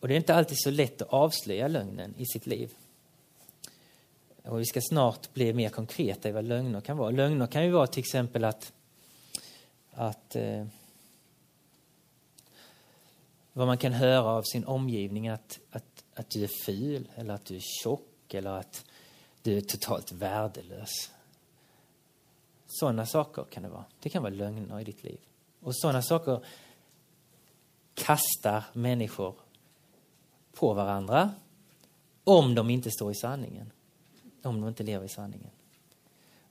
och 0.00 0.08
det 0.08 0.14
är 0.14 0.16
inte 0.16 0.34
alltid 0.34 0.58
så 0.60 0.70
lätt 0.70 1.02
att 1.02 1.08
avslöja 1.08 1.68
lögnen 1.68 2.14
i 2.18 2.26
sitt 2.26 2.46
liv. 2.46 2.70
Och 4.42 4.60
vi 4.60 4.66
ska 4.66 4.80
snart 4.80 5.34
bli 5.34 5.52
mer 5.52 5.68
konkreta 5.68 6.28
i 6.28 6.32
vad 6.32 6.44
lögner 6.44 6.80
kan 6.80 6.96
vara. 6.96 7.10
Lögner 7.10 7.46
kan 7.46 7.64
ju 7.64 7.70
vara 7.70 7.86
till 7.86 8.00
exempel 8.00 8.44
att, 8.44 8.72
att 9.92 10.36
eh, 10.36 10.66
vad 13.58 13.66
man 13.66 13.78
kan 13.78 13.92
höra 13.92 14.24
av 14.24 14.42
sin 14.42 14.64
omgivning 14.64 15.28
att, 15.28 15.58
att, 15.70 16.04
att 16.14 16.30
du 16.30 16.44
är 16.44 16.50
ful 16.66 17.08
eller 17.14 17.34
att 17.34 17.44
du 17.44 17.56
är 17.56 17.62
tjock 17.82 18.34
eller 18.34 18.50
att 18.50 18.84
du 19.42 19.56
är 19.56 19.60
totalt 19.60 20.12
värdelös. 20.12 21.10
Sådana 22.66 23.06
saker 23.06 23.44
kan 23.50 23.62
det 23.62 23.68
vara. 23.68 23.84
Det 24.00 24.08
kan 24.08 24.22
vara 24.22 24.32
lögner 24.32 24.80
i 24.80 24.84
ditt 24.84 25.04
liv. 25.04 25.18
Och 25.60 25.76
sådana 25.76 26.02
saker 26.02 26.44
kastar 27.94 28.64
människor 28.72 29.34
på 30.52 30.74
varandra 30.74 31.30
om 32.24 32.54
de 32.54 32.70
inte 32.70 32.90
står 32.90 33.12
i 33.12 33.14
sanningen. 33.14 33.72
Om 34.42 34.60
de 34.60 34.68
inte 34.68 34.82
lever 34.82 35.06
i 35.06 35.08
sanningen. 35.08 35.50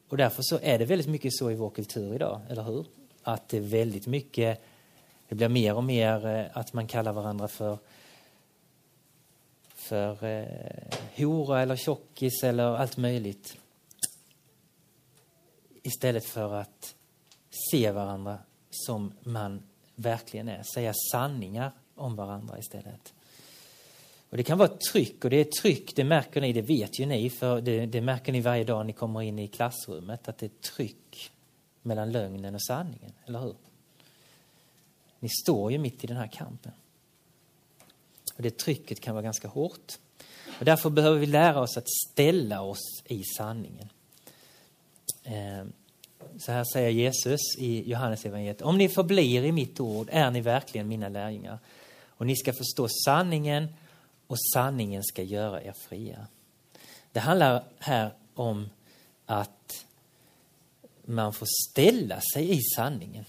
Och 0.07 0.17
därför 0.17 0.41
så 0.41 0.59
är 0.61 0.79
det 0.79 0.85
väldigt 0.85 1.07
mycket 1.07 1.33
så 1.33 1.51
i 1.51 1.55
vår 1.55 1.69
kultur 1.69 2.15
idag, 2.15 2.41
eller 2.49 2.63
hur? 2.63 2.85
Att 3.23 3.49
det 3.49 3.57
är 3.57 3.61
väldigt 3.61 4.07
mycket 4.07 4.61
det 5.29 5.35
blir 5.35 5.49
mer 5.49 5.75
och 5.75 5.83
mer 5.83 6.27
eh, 6.27 6.45
att 6.53 6.73
man 6.73 6.87
kallar 6.87 7.13
varandra 7.13 7.47
för 7.47 7.77
för 9.87 10.23
eh, 10.23 10.97
hora 11.15 11.61
eller 11.61 11.75
tjockis 11.75 12.43
eller 12.43 12.63
allt 12.63 12.97
möjligt. 12.97 13.57
Istället 15.83 16.25
för 16.25 16.53
att 16.53 16.95
se 17.71 17.91
varandra 17.91 18.37
som 18.71 19.13
man 19.23 19.63
verkligen 19.95 20.49
är. 20.49 20.63
Säga 20.63 20.93
sanningar 21.11 21.71
om 21.95 22.15
varandra 22.15 22.59
istället. 22.59 23.13
Och 24.29 24.37
Det 24.37 24.43
kan 24.43 24.57
vara 24.57 24.69
ett 24.69 24.81
tryck, 24.81 25.23
och 25.23 25.29
det 25.29 25.37
är 25.37 25.41
ett 25.41 25.51
tryck, 25.51 25.95
det 25.95 26.03
märker 26.03 26.41
ni, 26.41 26.53
det 26.53 26.61
vet 26.61 26.99
ju 26.99 27.05
ni, 27.05 27.29
för 27.29 27.61
det, 27.61 27.85
det 27.85 28.01
märker 28.01 28.31
ni 28.31 28.41
varje 28.41 28.63
dag 28.63 28.85
ni 28.85 28.93
kommer 28.93 29.21
in 29.21 29.39
i 29.39 29.47
klassrummet, 29.47 30.27
att 30.27 30.37
det 30.37 30.45
är 30.45 30.49
ett 30.49 30.61
tryck 30.61 31.31
mellan 31.81 32.11
lögnen 32.11 32.55
och 32.55 32.63
sanningen, 32.63 33.13
eller 33.25 33.39
hur? 33.39 33.55
Ni 35.19 35.29
står 35.29 35.71
ju 35.71 35.77
mitt 35.77 36.03
i 36.03 36.07
den 36.07 36.17
här 36.17 36.27
kampen. 36.27 36.71
Och 38.35 38.43
det 38.43 38.57
trycket 38.57 38.99
kan 38.99 39.15
vara 39.15 39.23
ganska 39.23 39.47
hårt. 39.47 39.97
Och 40.59 40.65
därför 40.65 40.89
behöver 40.89 41.19
vi 41.19 41.25
lära 41.25 41.61
oss 41.61 41.77
att 41.77 41.89
ställa 41.89 42.61
oss 42.61 43.03
i 43.05 43.23
sanningen. 43.23 43.89
Eh, 45.23 45.65
så 46.37 46.51
här 46.51 46.63
säger 46.73 46.89
Jesus 46.89 47.39
i 47.57 47.89
Johannes 47.89 48.25
evangeliet. 48.25 48.61
Om 48.61 48.77
ni 48.77 48.89
förblir 48.89 49.43
i 49.43 49.51
mitt 49.51 49.79
ord 49.79 50.07
är 50.11 50.31
ni 50.31 50.41
verkligen 50.41 50.87
mina 50.87 51.09
lärjungar. 51.09 51.59
Och 52.07 52.25
ni 52.25 52.35
ska 52.35 52.53
förstå 52.53 52.87
sanningen 53.05 53.67
och 54.27 54.37
sanningen 54.53 55.03
ska 55.03 55.23
göra 55.23 55.63
er 55.63 55.73
fria. 55.89 56.27
Det 57.11 57.19
handlar 57.19 57.63
här 57.79 58.11
om 58.33 58.69
att 59.25 59.85
man 61.05 61.33
får 61.33 61.47
ställa 61.69 62.21
sig 62.33 62.57
i 62.57 62.61
sanningen. 62.75 63.25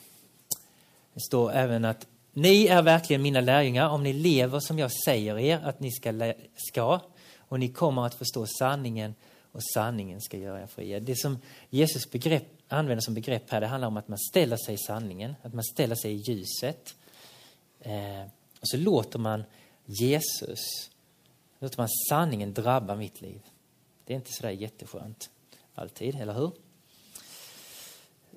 Det 1.19 1.23
står 1.23 1.53
även 1.53 1.85
att 1.85 2.07
ni 2.33 2.67
är 2.67 2.83
verkligen 2.83 3.23
mina 3.23 3.41
lärjungar 3.41 3.89
om 3.89 4.03
ni 4.03 4.13
lever 4.13 4.61
som 4.61 4.79
jag 4.79 4.91
säger 5.05 5.39
er 5.39 5.61
att 5.65 5.81
ni 5.81 5.93
ska, 5.93 6.35
ska 6.55 7.01
och 7.39 7.61
ni 7.61 7.69
kommer 7.69 8.07
att 8.07 8.15
förstå 8.15 8.47
sanningen 8.47 9.15
och 9.53 9.65
sanningen 9.75 10.21
ska 10.21 10.37
göra 10.37 10.63
er 10.63 10.67
fria. 10.67 11.01
Det 11.01 11.17
som 11.17 11.39
Jesus 11.71 12.11
begrepp, 12.11 12.45
använder 12.69 13.01
som 13.01 13.15
begrepp 13.15 13.51
här, 13.51 13.61
det 13.61 13.67
handlar 13.67 13.89
om 13.89 13.97
att 13.97 14.09
man 14.09 14.19
ställer 14.19 14.57
sig 14.57 14.75
i 14.75 14.79
sanningen, 14.79 15.35
att 15.43 15.55
man 15.55 15.65
ställer 15.65 15.95
sig 15.95 16.13
i 16.13 16.17
ljuset. 16.17 16.95
Eh, 17.81 18.23
och 18.61 18.69
så 18.69 18.77
låter 18.77 19.19
man 19.19 19.45
Jesus, 19.85 20.91
låter 21.59 21.79
man 21.79 21.89
sanningen 22.09 22.55
drabba 22.55 22.95
mitt 22.95 23.21
liv. 23.21 23.43
Det 24.05 24.13
är 24.13 24.17
inte 24.17 24.33
sådär 24.33 24.51
jätteskönt 24.51 25.31
alltid, 25.75 26.21
eller 26.21 26.35
hur? 26.35 26.53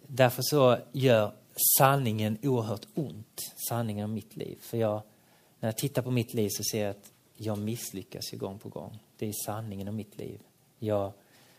Därför 0.08 0.42
så 0.42 0.78
gör 0.92 1.34
sanningen 1.78 2.38
oerhört 2.44 2.88
ont, 2.94 3.42
sanningen 3.70 4.06
om 4.06 4.14
mitt 4.14 4.36
liv. 4.36 4.58
För 4.62 4.78
jag, 4.78 5.02
när 5.60 5.70
jag 5.70 5.78
tittar 5.78 6.02
på 6.02 6.12
mitt 6.12 6.34
liv 6.34 6.50
så 6.52 6.64
ser 6.72 6.84
jag 6.84 6.92
att 6.92 7.12
jag 7.36 7.58
misslyckas 7.58 8.34
ju 8.34 8.38
gång 8.38 8.60
på 8.60 8.70
gång. 8.70 9.00
Det 9.18 9.28
är 9.28 9.34
sanningen 9.46 9.88
om 9.88 9.96
mitt 9.96 10.18
liv. 10.18 10.42
Jag 10.80 11.12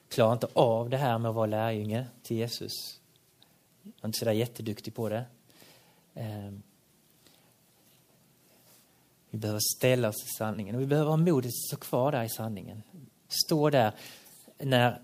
klarar 0.08 0.32
inte 0.32 0.48
av 0.52 0.90
det 0.90 0.96
här 0.96 1.18
med 1.18 1.28
att 1.28 1.34
vara 1.34 1.46
lärjunge 1.46 2.06
till 2.22 2.36
Jesus. 2.36 3.00
Jag 3.82 3.92
är 4.02 4.06
inte 4.06 4.18
så 4.18 4.24
där 4.24 4.32
jätteduktig 4.32 4.94
på 4.94 5.08
det. 5.08 5.24
Ehm, 6.14 6.62
vi 9.30 9.38
behöver 9.38 9.60
ställa 9.76 10.08
oss 10.08 10.24
i 10.24 10.28
sanningen 10.38 10.74
och 10.74 10.80
vi 10.80 10.86
behöver 10.86 11.10
ha 11.10 11.16
modet 11.16 11.48
att 11.48 11.68
stå 11.68 11.76
kvar 11.76 12.12
där 12.12 12.24
i 12.24 12.28
sanningen. 12.28 12.82
Stå 13.28 13.70
där 13.70 13.92
när, 14.58 15.02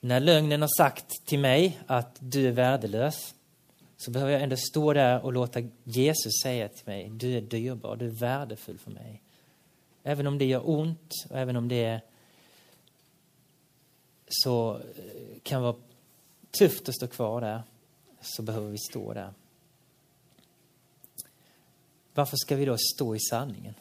när 0.00 0.20
lögnen 0.20 0.60
har 0.60 0.76
sagt 0.76 1.26
till 1.26 1.38
mig 1.38 1.78
att 1.86 2.16
du 2.20 2.48
är 2.48 2.52
värdelös 2.52 3.34
så 3.98 4.10
behöver 4.10 4.32
jag 4.32 4.42
ändå 4.42 4.56
stå 4.56 4.92
där 4.92 5.24
och 5.24 5.32
låta 5.32 5.60
Jesus 5.84 6.32
säga 6.42 6.68
till 6.68 6.86
mig, 6.86 7.08
du 7.08 7.36
är 7.36 7.40
dyrbar, 7.40 7.96
du 7.96 8.06
är 8.06 8.20
värdefull 8.20 8.78
för 8.78 8.90
mig. 8.90 9.22
Även 10.02 10.26
om 10.26 10.38
det 10.38 10.44
gör 10.44 10.70
ont, 10.70 11.14
och 11.30 11.38
även 11.38 11.56
om 11.56 11.68
det 11.68 12.00
så 14.28 14.76
eh, 14.76 14.82
kan 15.42 15.62
vara 15.62 15.76
tufft 16.58 16.88
att 16.88 16.94
stå 16.94 17.06
kvar 17.06 17.40
där, 17.40 17.62
så 18.20 18.42
behöver 18.42 18.70
vi 18.70 18.78
stå 18.78 19.12
där. 19.12 19.32
Varför 22.14 22.36
ska 22.36 22.56
vi 22.56 22.64
då 22.64 22.76
stå 22.78 23.16
i 23.16 23.20
sanningen? 23.20 23.74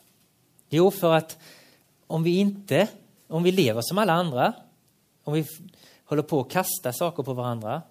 Jo, 0.69 0.91
för 0.91 1.13
att 1.13 1.37
om 2.07 2.23
vi 2.23 2.37
inte, 2.37 2.87
om 3.27 3.43
vi 3.43 3.51
lever 3.51 3.81
som 3.83 3.97
alla 3.97 4.13
andra, 4.13 4.53
om 5.23 5.33
vi 5.33 5.45
håller 6.05 6.23
på 6.23 6.41
att 6.41 6.49
kasta 6.49 6.93
saker 6.93 7.23
på 7.23 7.33
varandra, 7.33 7.81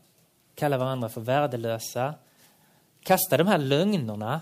kallar 0.57 0.79
varandra 0.79 1.09
för 1.09 1.21
värdelösa, 1.21 2.15
kastar 3.03 3.39
de 3.39 3.47
här 3.47 3.59
lögnerna 3.59 4.41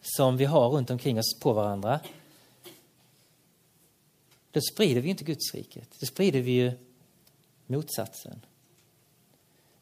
som 0.00 0.36
vi 0.36 0.44
har 0.44 0.68
runt 0.68 0.90
omkring 0.90 1.18
oss 1.18 1.40
på 1.40 1.52
varandra, 1.52 2.00
då 4.50 4.60
sprider 4.60 5.00
vi 5.00 5.08
inte 5.08 5.24
Guds 5.24 5.54
riket. 5.54 5.88
Då 6.00 6.06
sprider 6.06 6.40
vi 6.40 6.50
ju 6.50 6.72
motsatsen. 7.66 8.40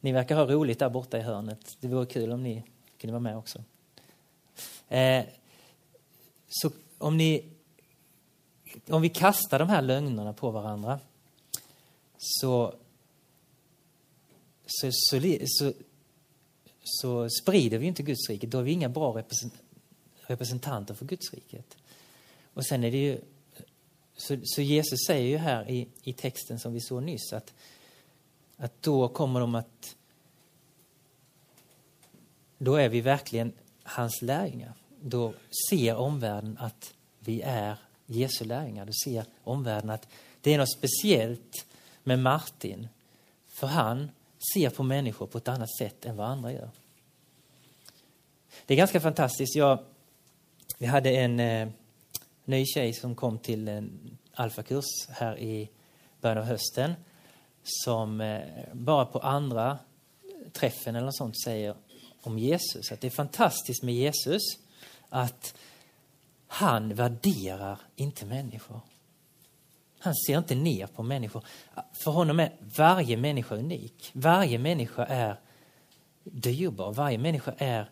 Ni 0.00 0.12
verkar 0.12 0.36
ha 0.36 0.46
roligt 0.46 0.78
där 0.78 0.88
borta 0.88 1.18
i 1.18 1.20
hörnet. 1.20 1.76
Det 1.80 1.88
vore 1.88 2.06
kul 2.06 2.32
om 2.32 2.42
ni 2.42 2.62
kunde 2.98 3.12
vara 3.12 3.20
med 3.20 3.36
också. 3.36 3.64
Eh, 4.88 5.24
så 6.48 6.70
om, 6.98 7.16
ni, 7.16 7.50
om 8.88 9.02
vi 9.02 9.08
kastar 9.08 9.58
de 9.58 9.68
här 9.68 9.82
lögnerna 9.82 10.32
på 10.32 10.50
varandra 10.50 11.00
så, 12.18 12.74
så, 14.66 14.90
så, 14.92 15.20
så, 15.46 15.72
så 16.84 17.28
sprider 17.30 17.78
vi 17.78 17.86
inte 17.86 18.02
Guds 18.02 18.28
rike. 18.28 18.46
Då 18.46 18.58
är 18.58 18.62
vi 18.62 18.72
inga 18.72 18.88
bra 18.88 19.22
representanter 20.26 20.94
för 20.94 21.04
Guds 21.04 21.34
riket. 21.34 21.76
Och 22.54 22.66
sen 22.66 22.84
är 22.84 22.90
det 22.90 22.98
ju 22.98 23.20
så, 24.16 24.36
så, 24.44 24.62
Jesus 24.62 24.98
säger 25.06 25.28
ju 25.28 25.36
här 25.36 25.70
i, 25.70 25.88
i 26.02 26.12
texten 26.12 26.58
som 26.58 26.72
vi 26.72 26.80
såg 26.80 27.02
nyss 27.02 27.32
att, 27.32 27.54
att 28.56 28.82
då 28.82 29.08
kommer 29.08 29.40
de 29.40 29.54
att... 29.54 29.96
Då 32.58 32.76
är 32.76 32.88
vi 32.88 33.00
verkligen 33.00 33.52
hans 33.82 34.22
lärjungar. 34.22 34.72
Då 35.00 35.34
ser 35.70 35.96
omvärlden 35.96 36.58
att 36.58 36.94
vi 37.18 37.42
är 37.42 37.76
Jesu 38.06 38.44
lärjungar. 38.44 38.86
Då 38.86 38.92
ser 39.04 39.24
omvärlden 39.44 39.90
att 39.90 40.08
det 40.40 40.54
är 40.54 40.58
något 40.58 40.72
speciellt 40.72 41.66
med 42.04 42.18
Martin. 42.18 42.88
För 43.48 43.66
han 43.66 44.10
ser 44.54 44.70
på 44.70 44.82
människor 44.82 45.26
på 45.26 45.38
ett 45.38 45.48
annat 45.48 45.76
sätt 45.78 46.04
än 46.04 46.16
vad 46.16 46.26
andra 46.26 46.52
gör. 46.52 46.70
Det 48.66 48.74
är 48.74 48.78
ganska 48.78 49.00
fantastiskt. 49.00 49.56
Jag, 49.56 49.78
vi 50.78 50.86
hade 50.86 51.10
en 51.10 51.40
eh, 51.40 51.68
ny 52.44 52.66
tjej 52.66 52.92
som 52.92 53.14
kom 53.14 53.38
till 53.38 53.68
en 53.68 54.18
alfakurs 54.34 54.84
här 55.08 55.38
i 55.38 55.70
början 56.20 56.38
av 56.38 56.44
hösten 56.44 56.94
som 57.62 58.20
eh, 58.20 58.40
bara 58.72 59.06
på 59.06 59.18
andra 59.18 59.78
träffen 60.52 60.96
eller 60.96 61.06
något 61.06 61.16
sånt 61.16 61.40
säger 61.44 61.74
om 62.22 62.38
Jesus. 62.38 62.92
Att 62.92 63.00
det 63.00 63.06
är 63.06 63.10
fantastiskt 63.10 63.82
med 63.82 63.94
Jesus 63.94 64.42
att 65.08 65.54
han 66.46 66.94
värderar 66.94 67.78
inte 67.96 68.26
människor. 68.26 68.80
Han 70.04 70.14
ser 70.14 70.38
inte 70.38 70.54
ner 70.54 70.86
på 70.86 71.02
människor. 71.02 71.44
För 71.92 72.10
honom 72.10 72.40
är 72.40 72.52
varje 72.76 73.16
människa 73.16 73.54
unik. 73.54 74.10
Varje 74.12 74.58
människa 74.58 75.04
är 75.04 75.40
dyrbar. 76.24 76.92
Varje 76.92 77.18
människa 77.18 77.54
är 77.58 77.90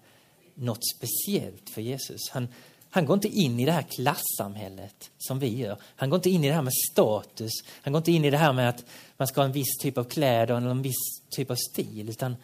något 0.54 0.80
speciellt 0.96 1.70
för 1.70 1.80
Jesus. 1.80 2.30
Han, 2.30 2.48
han 2.90 3.06
går 3.06 3.14
inte 3.14 3.28
in 3.28 3.60
i 3.60 3.66
det 3.66 3.72
här 3.72 3.82
klassamhället 3.82 5.10
som 5.18 5.38
vi 5.38 5.58
gör. 5.58 5.76
Han 5.96 6.10
går 6.10 6.16
inte 6.16 6.30
in 6.30 6.44
i 6.44 6.48
det 6.48 6.54
här 6.54 6.62
med 6.62 6.72
status. 6.92 7.52
Han 7.82 7.92
går 7.92 7.98
inte 7.98 8.12
in 8.12 8.24
i 8.24 8.30
det 8.30 8.38
här 8.38 8.52
med 8.52 8.68
att 8.68 8.84
man 9.16 9.28
ska 9.28 9.40
ha 9.40 9.46
en 9.46 9.52
viss 9.52 9.78
typ 9.80 9.98
av 9.98 10.04
kläder 10.04 10.56
eller 10.56 10.70
en 10.70 10.82
viss 10.82 11.22
typ 11.30 11.50
av 11.50 11.56
stil. 11.72 12.08
Utan 12.08 12.36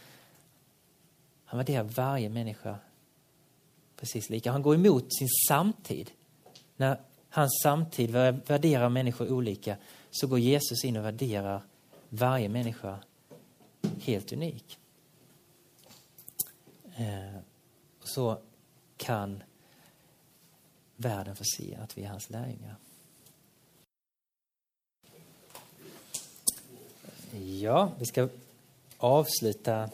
han 1.45 1.59
värderar 1.59 1.83
varje 1.83 2.29
människa 2.29 2.79
precis 3.97 4.31
lika. 4.31 4.53
Han 4.53 4.63
går 4.63 4.75
emot 4.75 5.15
sin 5.15 5.29
samtid. 5.49 6.11
När 6.77 7.01
hans 7.29 7.61
samtid 7.63 8.11
värderar 8.11 8.89
människor 8.89 9.33
olika 9.33 9.77
så 10.11 10.27
går 10.27 10.39
Jesus 10.39 10.85
in 10.85 10.97
och 10.97 11.05
värderar 11.05 11.63
varje 12.09 12.49
människa 12.49 12.99
helt 14.01 14.33
unik. 14.33 14.79
Eh, 16.97 17.41
så 18.05 18.39
kan 18.97 19.43
världen 20.97 21.37
få 21.37 21.45
se 21.57 21.77
att 21.77 21.99
vi 21.99 22.05
är 22.05 22.09
hans 22.09 22.31
lärjungar. 22.31 22.77
Ja, 27.61 27.93
vi 27.99 28.07
ska 28.07 28.29
avsluta 28.99 29.91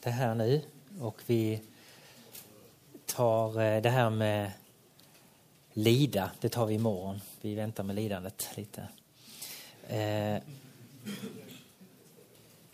det 0.00 0.10
här 0.10 0.34
nu 0.34 0.62
och 1.00 1.22
vi 1.26 1.62
tar 3.06 3.60
eh, 3.60 3.82
det 3.82 3.90
här 3.90 4.10
med 4.10 4.52
lida, 5.72 6.30
det 6.40 6.48
tar 6.48 6.66
vi 6.66 6.74
imorgon. 6.74 7.20
Vi 7.40 7.54
väntar 7.54 7.84
med 7.84 7.96
lidandet 7.96 8.48
lite. 8.56 8.80
Eh, 9.88 10.42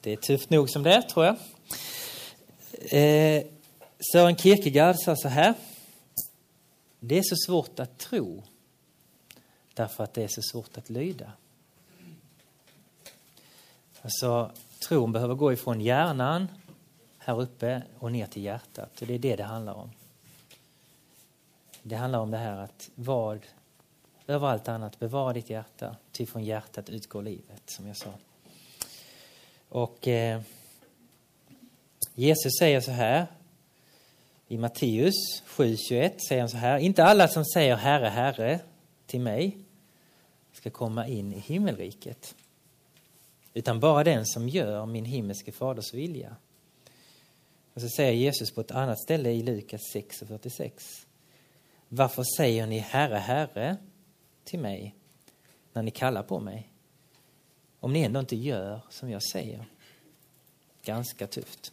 det 0.00 0.12
är 0.12 0.16
tufft 0.16 0.50
nog 0.50 0.70
som 0.70 0.82
det 0.82 0.92
är, 0.92 1.02
tror 1.02 1.26
jag. 1.26 1.36
Eh, 2.72 3.44
Sören 4.12 4.36
Kierkegaard 4.36 4.96
sa 4.98 5.16
så 5.16 5.28
här. 5.28 5.54
Det 7.00 7.18
är 7.18 7.22
så 7.22 7.36
svårt 7.46 7.80
att 7.80 7.98
tro 7.98 8.42
därför 9.74 10.04
att 10.04 10.14
det 10.14 10.24
är 10.24 10.28
så 10.28 10.42
svårt 10.42 10.78
att 10.78 10.90
lyda. 10.90 11.32
Alltså, 14.02 14.50
tron 14.88 15.12
behöver 15.12 15.34
gå 15.34 15.52
ifrån 15.52 15.80
hjärnan 15.80 16.48
här 17.18 17.40
uppe 17.40 17.82
och 17.98 18.12
ner 18.12 18.26
till 18.26 18.42
hjärtat. 18.42 19.00
Och 19.00 19.06
det 19.06 19.14
är 19.14 19.18
det 19.18 19.36
det 19.36 19.44
handlar 19.44 19.74
om. 19.74 19.90
Det 21.88 21.96
handlar 21.96 22.18
om 22.18 22.30
det 22.30 22.36
här 22.36 22.58
att 22.58 22.90
vad, 22.94 23.46
över 24.26 24.46
allt 24.46 24.68
annat, 24.68 24.98
bevara 24.98 25.32
ditt 25.32 25.50
hjärta. 25.50 25.96
Ty 26.12 26.26
från 26.26 26.44
hjärtat 26.44 26.88
utgår 26.88 27.22
livet, 27.22 27.62
som 27.66 27.86
jag 27.86 27.96
sa. 27.96 28.12
Och 29.68 30.08
eh, 30.08 30.40
Jesus 32.14 32.52
säger 32.58 32.80
så 32.80 32.90
här 32.90 33.26
i 34.48 34.58
Matteus 34.58 35.42
7.21 35.46 36.12
säger 36.28 36.40
han 36.40 36.48
så 36.48 36.56
här. 36.56 36.78
Inte 36.78 37.04
alla 37.04 37.28
som 37.28 37.44
säger 37.44 37.76
Herre, 37.76 38.08
Herre 38.08 38.60
till 39.06 39.20
mig 39.20 39.58
ska 40.52 40.70
komma 40.70 41.06
in 41.06 41.32
i 41.32 41.38
himmelriket. 41.38 42.34
Utan 43.54 43.80
bara 43.80 44.04
den 44.04 44.26
som 44.26 44.48
gör 44.48 44.86
min 44.86 45.04
himmelske 45.04 45.52
faders 45.52 45.94
vilja. 45.94 46.36
Och 47.74 47.80
så 47.80 47.88
säger 47.88 48.12
Jesus 48.12 48.50
på 48.50 48.60
ett 48.60 48.70
annat 48.70 48.98
ställe 48.98 49.30
i 49.30 49.42
Lukas 49.42 49.80
6.46. 49.94 51.05
Varför 51.88 52.24
säger 52.36 52.66
ni 52.66 52.78
Herre, 52.78 53.16
Herre 53.16 53.76
till 54.44 54.58
mig 54.58 54.94
när 55.72 55.82
ni 55.82 55.90
kallar 55.90 56.22
på 56.22 56.40
mig? 56.40 56.72
Om 57.80 57.92
ni 57.92 58.02
ändå 58.02 58.20
inte 58.20 58.36
gör 58.36 58.80
som 58.90 59.10
jag 59.10 59.22
säger. 59.22 59.64
Ganska 60.82 61.26
tufft. 61.26 61.72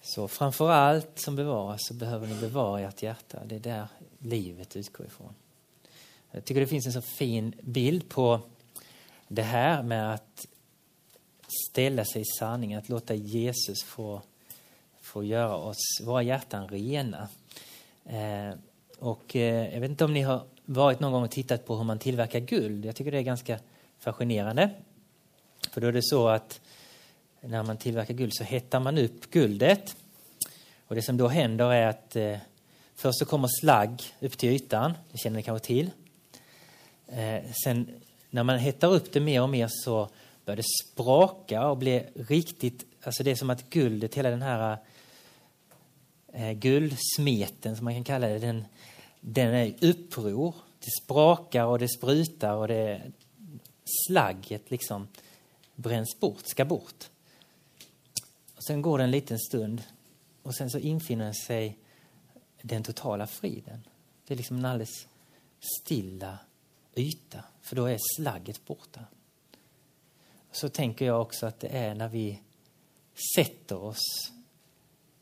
Så 0.00 0.28
framför 0.28 0.70
allt 0.70 1.18
som 1.18 1.36
bevaras 1.36 1.80
så 1.82 1.94
behöver 1.94 2.26
ni 2.26 2.40
bevara 2.40 2.80
ert 2.80 3.02
hjärta. 3.02 3.42
Det 3.44 3.54
är 3.54 3.60
där 3.60 3.88
livet 4.18 4.76
utgår 4.76 5.06
ifrån. 5.06 5.34
Jag 6.30 6.44
tycker 6.44 6.60
det 6.60 6.66
finns 6.66 6.86
en 6.86 6.92
så 6.92 7.02
fin 7.02 7.54
bild 7.62 8.08
på 8.08 8.40
det 9.28 9.42
här 9.42 9.82
med 9.82 10.14
att 10.14 10.46
ställa 11.70 12.04
sig 12.04 12.22
i 12.22 12.24
sanningen, 12.38 12.78
att 12.78 12.88
låta 12.88 13.14
Jesus 13.14 13.82
få, 13.82 14.22
få 15.00 15.24
göra 15.24 15.56
oss, 15.56 16.00
våra 16.02 16.22
hjärtan 16.22 16.68
rena. 16.68 17.28
Eh, 18.04 18.54
och 18.98 19.36
eh, 19.36 19.74
jag 19.74 19.80
vet 19.80 19.90
inte 19.90 20.04
om 20.04 20.12
ni 20.12 20.22
har 20.22 20.42
varit 20.64 21.00
någon 21.00 21.12
gång 21.12 21.22
och 21.22 21.30
tittat 21.30 21.66
på 21.66 21.76
hur 21.76 21.84
man 21.84 21.98
tillverkar 21.98 22.40
guld. 22.40 22.84
Jag 22.84 22.96
tycker 22.96 23.10
det 23.10 23.18
är 23.18 23.22
ganska 23.22 23.58
fascinerande. 23.98 24.70
För 25.70 25.80
då 25.80 25.86
är 25.86 25.92
det 25.92 26.02
så 26.02 26.28
att 26.28 26.60
när 27.40 27.62
man 27.62 27.76
tillverkar 27.76 28.14
guld 28.14 28.34
så 28.34 28.44
hettar 28.44 28.80
man 28.80 28.98
upp 28.98 29.30
guldet. 29.30 29.96
Och 30.86 30.94
det 30.94 31.02
som 31.02 31.16
då 31.16 31.28
händer 31.28 31.72
är 31.72 31.86
att 31.86 32.16
eh, 32.16 32.36
först 32.94 33.18
så 33.18 33.24
kommer 33.24 33.48
slagg 33.60 34.02
upp 34.20 34.38
till 34.38 34.48
ytan, 34.48 34.92
det 35.12 35.18
känner 35.18 35.36
ni 35.36 35.42
kanske 35.42 35.66
till. 35.66 35.90
Eh, 37.06 37.50
sen 37.64 37.88
när 38.30 38.42
man 38.42 38.58
hettar 38.58 38.92
upp 38.92 39.12
det 39.12 39.20
mer 39.20 39.42
och 39.42 39.50
mer 39.50 39.68
så 39.70 40.08
börjar 40.44 40.56
det 40.56 40.64
spraka 40.84 41.68
och 41.68 41.76
bli 41.76 42.04
riktigt, 42.14 42.84
alltså 43.02 43.22
det 43.22 43.30
är 43.30 43.34
som 43.34 43.50
att 43.50 43.70
guldet, 43.70 44.14
hela 44.14 44.30
den 44.30 44.42
här 44.42 44.76
eh, 46.32 46.52
guldsmeten 46.52 47.76
som 47.76 47.84
man 47.84 47.94
kan 47.94 48.04
kalla 48.04 48.28
det, 48.28 48.38
den, 48.38 48.64
den 49.20 49.54
är 49.54 49.64
i 49.64 49.76
uppror. 49.80 50.54
Det 50.78 50.90
sprakar 51.04 51.64
och 51.64 51.78
det 51.78 51.88
sprutar 51.88 52.54
och 52.54 52.68
det 52.68 53.12
slagget 54.06 54.70
liksom 54.70 55.08
bränns 55.74 56.20
bort, 56.20 56.46
ska 56.46 56.64
bort. 56.64 57.10
Och 58.56 58.64
sen 58.64 58.82
går 58.82 58.98
det 58.98 59.04
en 59.04 59.10
liten 59.10 59.38
stund 59.38 59.82
och 60.42 60.54
sen 60.54 60.70
så 60.70 60.78
infinner 60.78 61.32
sig 61.32 61.78
den 62.62 62.82
totala 62.82 63.26
friden. 63.26 63.86
Det 64.26 64.34
är 64.34 64.36
liksom 64.36 64.56
en 64.56 64.64
alldeles 64.64 65.06
stilla 65.80 66.38
yta, 66.94 67.44
för 67.62 67.76
då 67.76 67.86
är 67.86 67.98
slagget 68.16 68.66
borta. 68.66 69.00
Så 70.52 70.68
tänker 70.68 71.04
jag 71.04 71.22
också 71.22 71.46
att 71.46 71.60
det 71.60 71.68
är 71.68 71.94
när 71.94 72.08
vi 72.08 72.40
sätter 73.36 73.82
oss 73.82 74.32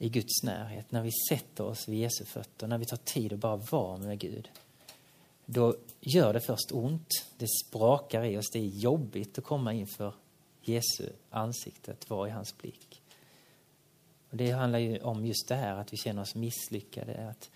i 0.02 0.08
Guds 0.08 0.42
närhet, 0.42 0.92
när 0.92 1.02
vi 1.02 1.10
sätter 1.28 1.64
oss 1.64 1.88
vid 1.88 2.00
Jesu 2.00 2.24
fötter, 2.24 2.66
när 2.66 2.78
vi 2.78 2.84
tar 2.84 2.96
tid 2.96 3.32
att 3.32 3.38
bara 3.38 3.56
vara 3.56 3.96
med 3.96 4.18
Gud. 4.18 4.50
Då 5.46 5.76
gör 6.00 6.32
det 6.32 6.40
först 6.40 6.72
ont, 6.72 7.08
det 7.38 7.46
sprakar 7.66 8.24
i 8.24 8.38
oss, 8.38 8.50
det 8.52 8.58
är 8.58 8.66
jobbigt 8.66 9.38
att 9.38 9.44
komma 9.44 9.72
inför 9.72 10.14
Jesu 10.62 11.12
ansikte, 11.30 11.92
att 11.92 12.10
vara 12.10 12.28
i 12.28 12.30
hans 12.30 12.58
blick. 12.58 13.02
Och 14.30 14.36
det 14.36 14.50
handlar 14.50 14.78
ju 14.78 14.98
om 14.98 15.26
just 15.26 15.48
det 15.48 15.54
här 15.54 15.76
att 15.76 15.92
vi 15.92 15.96
känner 15.96 16.22
oss 16.22 16.34
misslyckade, 16.34 17.28
att 17.28 17.50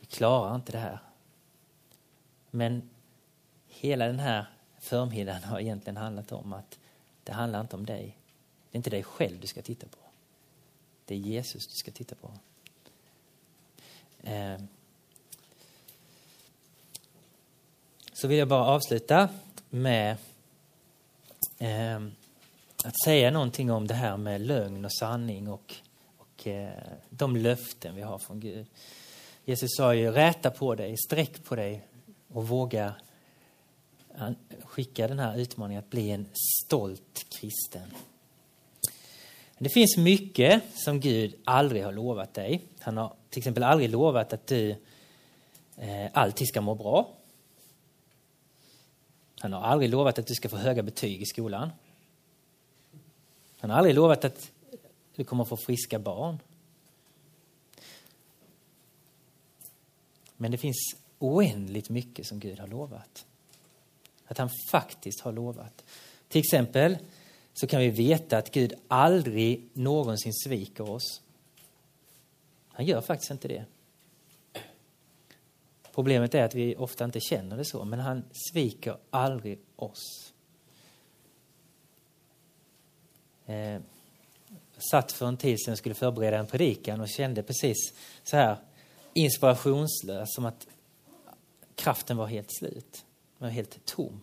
vi 0.00 0.06
klarar 0.06 0.54
inte 0.54 0.72
det 0.72 0.78
här. 0.78 0.98
Men 2.50 2.90
hela 3.68 4.06
den 4.06 4.18
här 4.18 4.46
förmiddagen 4.78 5.44
har 5.44 5.60
egentligen 5.60 5.96
handlat 5.96 6.32
om 6.32 6.52
att 6.52 6.78
det 7.24 7.32
handlar 7.32 7.60
inte 7.60 7.76
om 7.76 7.86
dig. 7.86 8.18
Det 8.70 8.76
är 8.76 8.78
inte 8.78 8.90
dig 8.90 9.02
själv 9.02 9.40
du 9.40 9.46
ska 9.46 9.62
titta 9.62 9.86
på. 9.86 10.05
Det 11.06 11.14
är 11.14 11.18
Jesus 11.18 11.66
du 11.66 11.74
ska 11.74 11.90
titta 11.90 12.14
på. 12.14 12.30
Eh, 14.22 14.56
så 18.12 18.28
vill 18.28 18.38
jag 18.38 18.48
bara 18.48 18.64
avsluta 18.64 19.28
med 19.70 20.16
eh, 21.58 22.02
att 22.84 23.02
säga 23.04 23.30
någonting 23.30 23.70
om 23.70 23.86
det 23.86 23.94
här 23.94 24.16
med 24.16 24.40
lögn 24.40 24.84
och 24.84 24.92
sanning 24.92 25.48
och, 25.48 25.74
och 26.16 26.46
eh, 26.46 26.82
de 27.10 27.36
löften 27.36 27.94
vi 27.94 28.02
har 28.02 28.18
från 28.18 28.40
Gud. 28.40 28.66
Jesus 29.44 29.70
sa 29.76 29.94
ju 29.94 30.10
räta 30.10 30.50
på 30.50 30.74
dig, 30.74 30.96
sträck 30.96 31.44
på 31.44 31.56
dig 31.56 31.86
och 32.28 32.48
våga 32.48 32.94
skicka 34.64 35.08
den 35.08 35.18
här 35.18 35.38
utmaningen 35.38 35.82
att 35.82 35.90
bli 35.90 36.10
en 36.10 36.26
stolt 36.64 37.26
kristen. 37.28 37.90
Det 39.58 39.68
finns 39.68 39.96
mycket 39.96 40.62
som 40.74 41.00
Gud 41.00 41.34
aldrig 41.44 41.84
har 41.84 41.92
lovat 41.92 42.34
dig. 42.34 42.62
Han 42.80 42.96
har 42.96 43.14
till 43.30 43.38
exempel 43.38 43.62
aldrig 43.62 43.90
lovat 43.90 44.32
att 44.32 44.46
du 44.46 44.70
eh, 45.76 46.10
alltid 46.12 46.48
ska 46.48 46.60
må 46.60 46.74
bra. 46.74 47.08
Han 49.38 49.52
har 49.52 49.60
aldrig 49.60 49.90
lovat 49.90 50.18
att 50.18 50.26
du 50.26 50.34
ska 50.34 50.48
få 50.48 50.56
höga 50.56 50.82
betyg 50.82 51.22
i 51.22 51.26
skolan. 51.26 51.70
Han 53.58 53.70
har 53.70 53.78
aldrig 53.78 53.94
lovat 53.94 54.24
att 54.24 54.50
du 55.14 55.24
kommer 55.24 55.44
få 55.44 55.56
friska 55.56 55.98
barn. 55.98 56.38
Men 60.36 60.50
det 60.50 60.58
finns 60.58 60.96
oändligt 61.18 61.90
mycket 61.90 62.26
som 62.26 62.40
Gud 62.40 62.58
har 62.58 62.66
lovat. 62.66 63.26
Att 64.26 64.38
han 64.38 64.50
faktiskt 64.70 65.20
har 65.20 65.32
lovat. 65.32 65.84
Till 66.28 66.40
exempel 66.40 66.98
så 67.60 67.66
kan 67.66 67.80
vi 67.80 67.90
veta 67.90 68.38
att 68.38 68.50
Gud 68.50 68.74
aldrig 68.88 69.68
någonsin 69.72 70.32
sviker 70.34 70.90
oss. 70.90 71.22
Han 72.68 72.86
gör 72.86 73.00
faktiskt 73.00 73.30
inte 73.30 73.48
det. 73.48 73.64
Problemet 75.94 76.34
är 76.34 76.44
att 76.44 76.54
vi 76.54 76.76
ofta 76.76 77.04
inte 77.04 77.20
känner 77.20 77.56
det 77.56 77.64
så, 77.64 77.84
men 77.84 78.00
han 78.00 78.24
sviker 78.32 78.96
aldrig 79.10 79.58
oss. 79.76 80.32
Eh, 83.46 83.80
satt 84.90 85.12
för 85.12 85.26
en 85.26 85.36
tid 85.36 85.60
sedan 85.60 85.72
och 85.72 85.78
skulle 85.78 85.94
förbereda 85.94 86.38
en 86.38 86.46
predikan 86.46 87.00
och 87.00 87.08
kände 87.08 87.42
precis 87.42 87.94
så 88.22 88.36
här 88.36 88.56
inspirationslös, 89.12 90.34
som 90.34 90.44
att 90.44 90.66
kraften 91.74 92.16
var 92.16 92.26
helt 92.26 92.52
slut. 92.58 93.04
Den 93.38 93.48
var 93.48 93.48
helt 93.48 93.84
tom. 93.84 94.20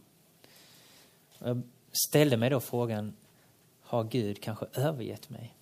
Jag 1.39 1.62
ställde 2.08 2.38
mig 2.38 2.50
då 2.50 2.60
frågan, 2.60 3.15
har 3.84 4.04
Gud 4.04 4.41
kanske 4.41 4.65
övergett 4.74 5.30
mig? 5.30 5.56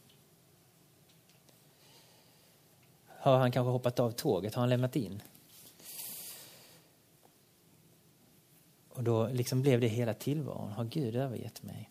Har 3.08 3.38
han 3.38 3.52
kanske 3.52 3.72
hoppat 3.72 4.00
av 4.00 4.12
tåget? 4.12 4.56
Har 4.56 4.62
han 4.62 4.70
lämnat 4.70 4.96
in? 4.96 5.22
Och 8.90 9.04
då 9.04 9.28
liksom 9.28 9.62
blev 9.62 9.82
det 9.82 9.88
hela 9.88 10.14
tillvaron. 10.14 10.72
Har 10.72 10.84
Gud 10.86 11.16
övergett 11.16 11.64
mig? 11.64 11.90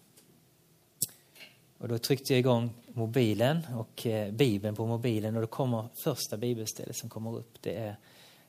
Och 1.79 1.88
då 1.88 1.99
tryckte 1.99 2.33
jag 2.33 2.38
igång 2.38 2.71
mobilen 2.87 3.66
och 3.75 4.07
eh, 4.07 4.33
Bibeln 4.33 4.77
på 4.77 4.87
mobilen 4.87 5.37
och 5.37 5.40
då 5.40 5.47
kommer 5.47 5.88
första 5.95 6.37
bibelstället 6.37 6.97
som 6.97 7.09
kommer 7.09 7.37
upp. 7.37 7.62
Det 7.62 7.77
är 7.77 7.97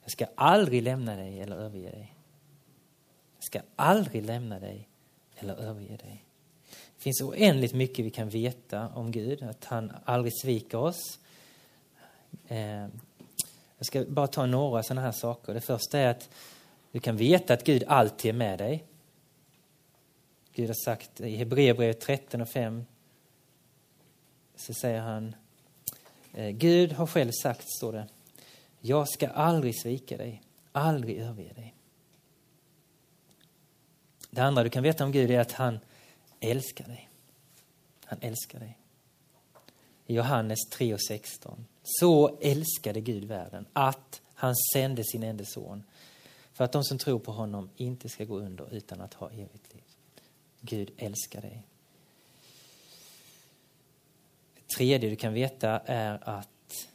Jag 0.01 0.11
ska 0.11 0.25
aldrig 0.35 0.83
lämna 0.83 1.15
dig 1.15 1.39
eller 1.39 1.55
överge 1.55 1.91
dig. 1.91 2.15
Jag 3.35 3.43
ska 3.43 3.61
aldrig 3.75 4.25
lämna 4.25 4.59
dig 4.59 4.89
eller 5.35 5.55
överge 5.55 5.97
dig. 5.97 6.25
Det 7.01 7.03
finns 7.03 7.21
oändligt 7.21 7.73
mycket 7.73 8.05
vi 8.05 8.09
kan 8.09 8.29
veta 8.29 8.89
om 8.89 9.11
Gud, 9.11 9.43
att 9.43 9.65
han 9.65 9.91
aldrig 10.05 10.33
sviker 10.41 10.77
oss. 10.77 11.19
Eh, 12.47 12.87
jag 13.77 13.85
ska 13.85 14.05
bara 14.07 14.27
ta 14.27 14.45
några 14.45 14.83
sådana 14.83 15.01
här 15.01 15.11
saker. 15.11 15.53
Det 15.53 15.61
första 15.61 15.99
är 15.99 16.07
att 16.07 16.29
du 16.91 16.99
kan 16.99 17.17
veta 17.17 17.53
att 17.53 17.63
Gud 17.63 17.83
alltid 17.87 18.29
är 18.29 18.33
med 18.33 18.57
dig. 18.59 18.83
Gud 20.53 20.67
har 20.69 20.85
sagt 20.85 21.21
i 21.21 21.35
Hebreerbrevet 21.35 21.99
13 21.99 22.41
och 22.41 22.49
5 22.49 22.85
så 24.55 24.73
säger 24.73 25.01
han 25.01 25.35
eh, 26.33 26.49
Gud 26.49 26.91
har 26.91 27.07
själv 27.07 27.31
sagt, 27.31 27.71
står 27.77 27.93
det, 27.93 28.07
jag 28.79 29.09
ska 29.09 29.27
aldrig 29.27 29.81
svika 29.81 30.17
dig, 30.17 30.41
aldrig 30.71 31.17
överge 31.17 31.53
dig. 31.53 31.75
Det 34.29 34.41
andra 34.41 34.63
du 34.63 34.69
kan 34.69 34.83
veta 34.83 35.03
om 35.03 35.11
Gud 35.11 35.31
är 35.31 35.39
att 35.39 35.51
han 35.51 35.79
älskar 36.41 36.87
dig. 36.87 37.09
Han 38.05 38.19
älskar 38.21 38.59
dig. 38.59 38.77
I 40.05 40.15
Johannes 40.15 40.59
3 40.71 40.93
och 40.93 41.01
16. 41.01 41.65
Så 41.83 42.37
älskade 42.41 43.01
Gud 43.01 43.23
världen 43.23 43.65
att 43.73 44.21
han 44.33 44.55
sände 44.73 45.03
sin 45.03 45.23
enda 45.23 45.45
son 45.45 45.83
för 46.53 46.63
att 46.63 46.71
de 46.71 46.83
som 46.83 46.97
tror 46.97 47.19
på 47.19 47.31
honom 47.31 47.69
inte 47.75 48.09
ska 48.09 48.25
gå 48.25 48.39
under 48.39 48.73
utan 48.73 49.01
att 49.01 49.13
ha 49.13 49.29
evigt 49.29 49.73
liv. 49.73 49.83
Gud 50.61 50.91
älskar 50.97 51.41
dig. 51.41 51.63
Det 54.55 54.75
tredje 54.75 55.09
du 55.09 55.15
kan 55.15 55.33
veta 55.33 55.79
är 55.79 56.29
att 56.29 56.87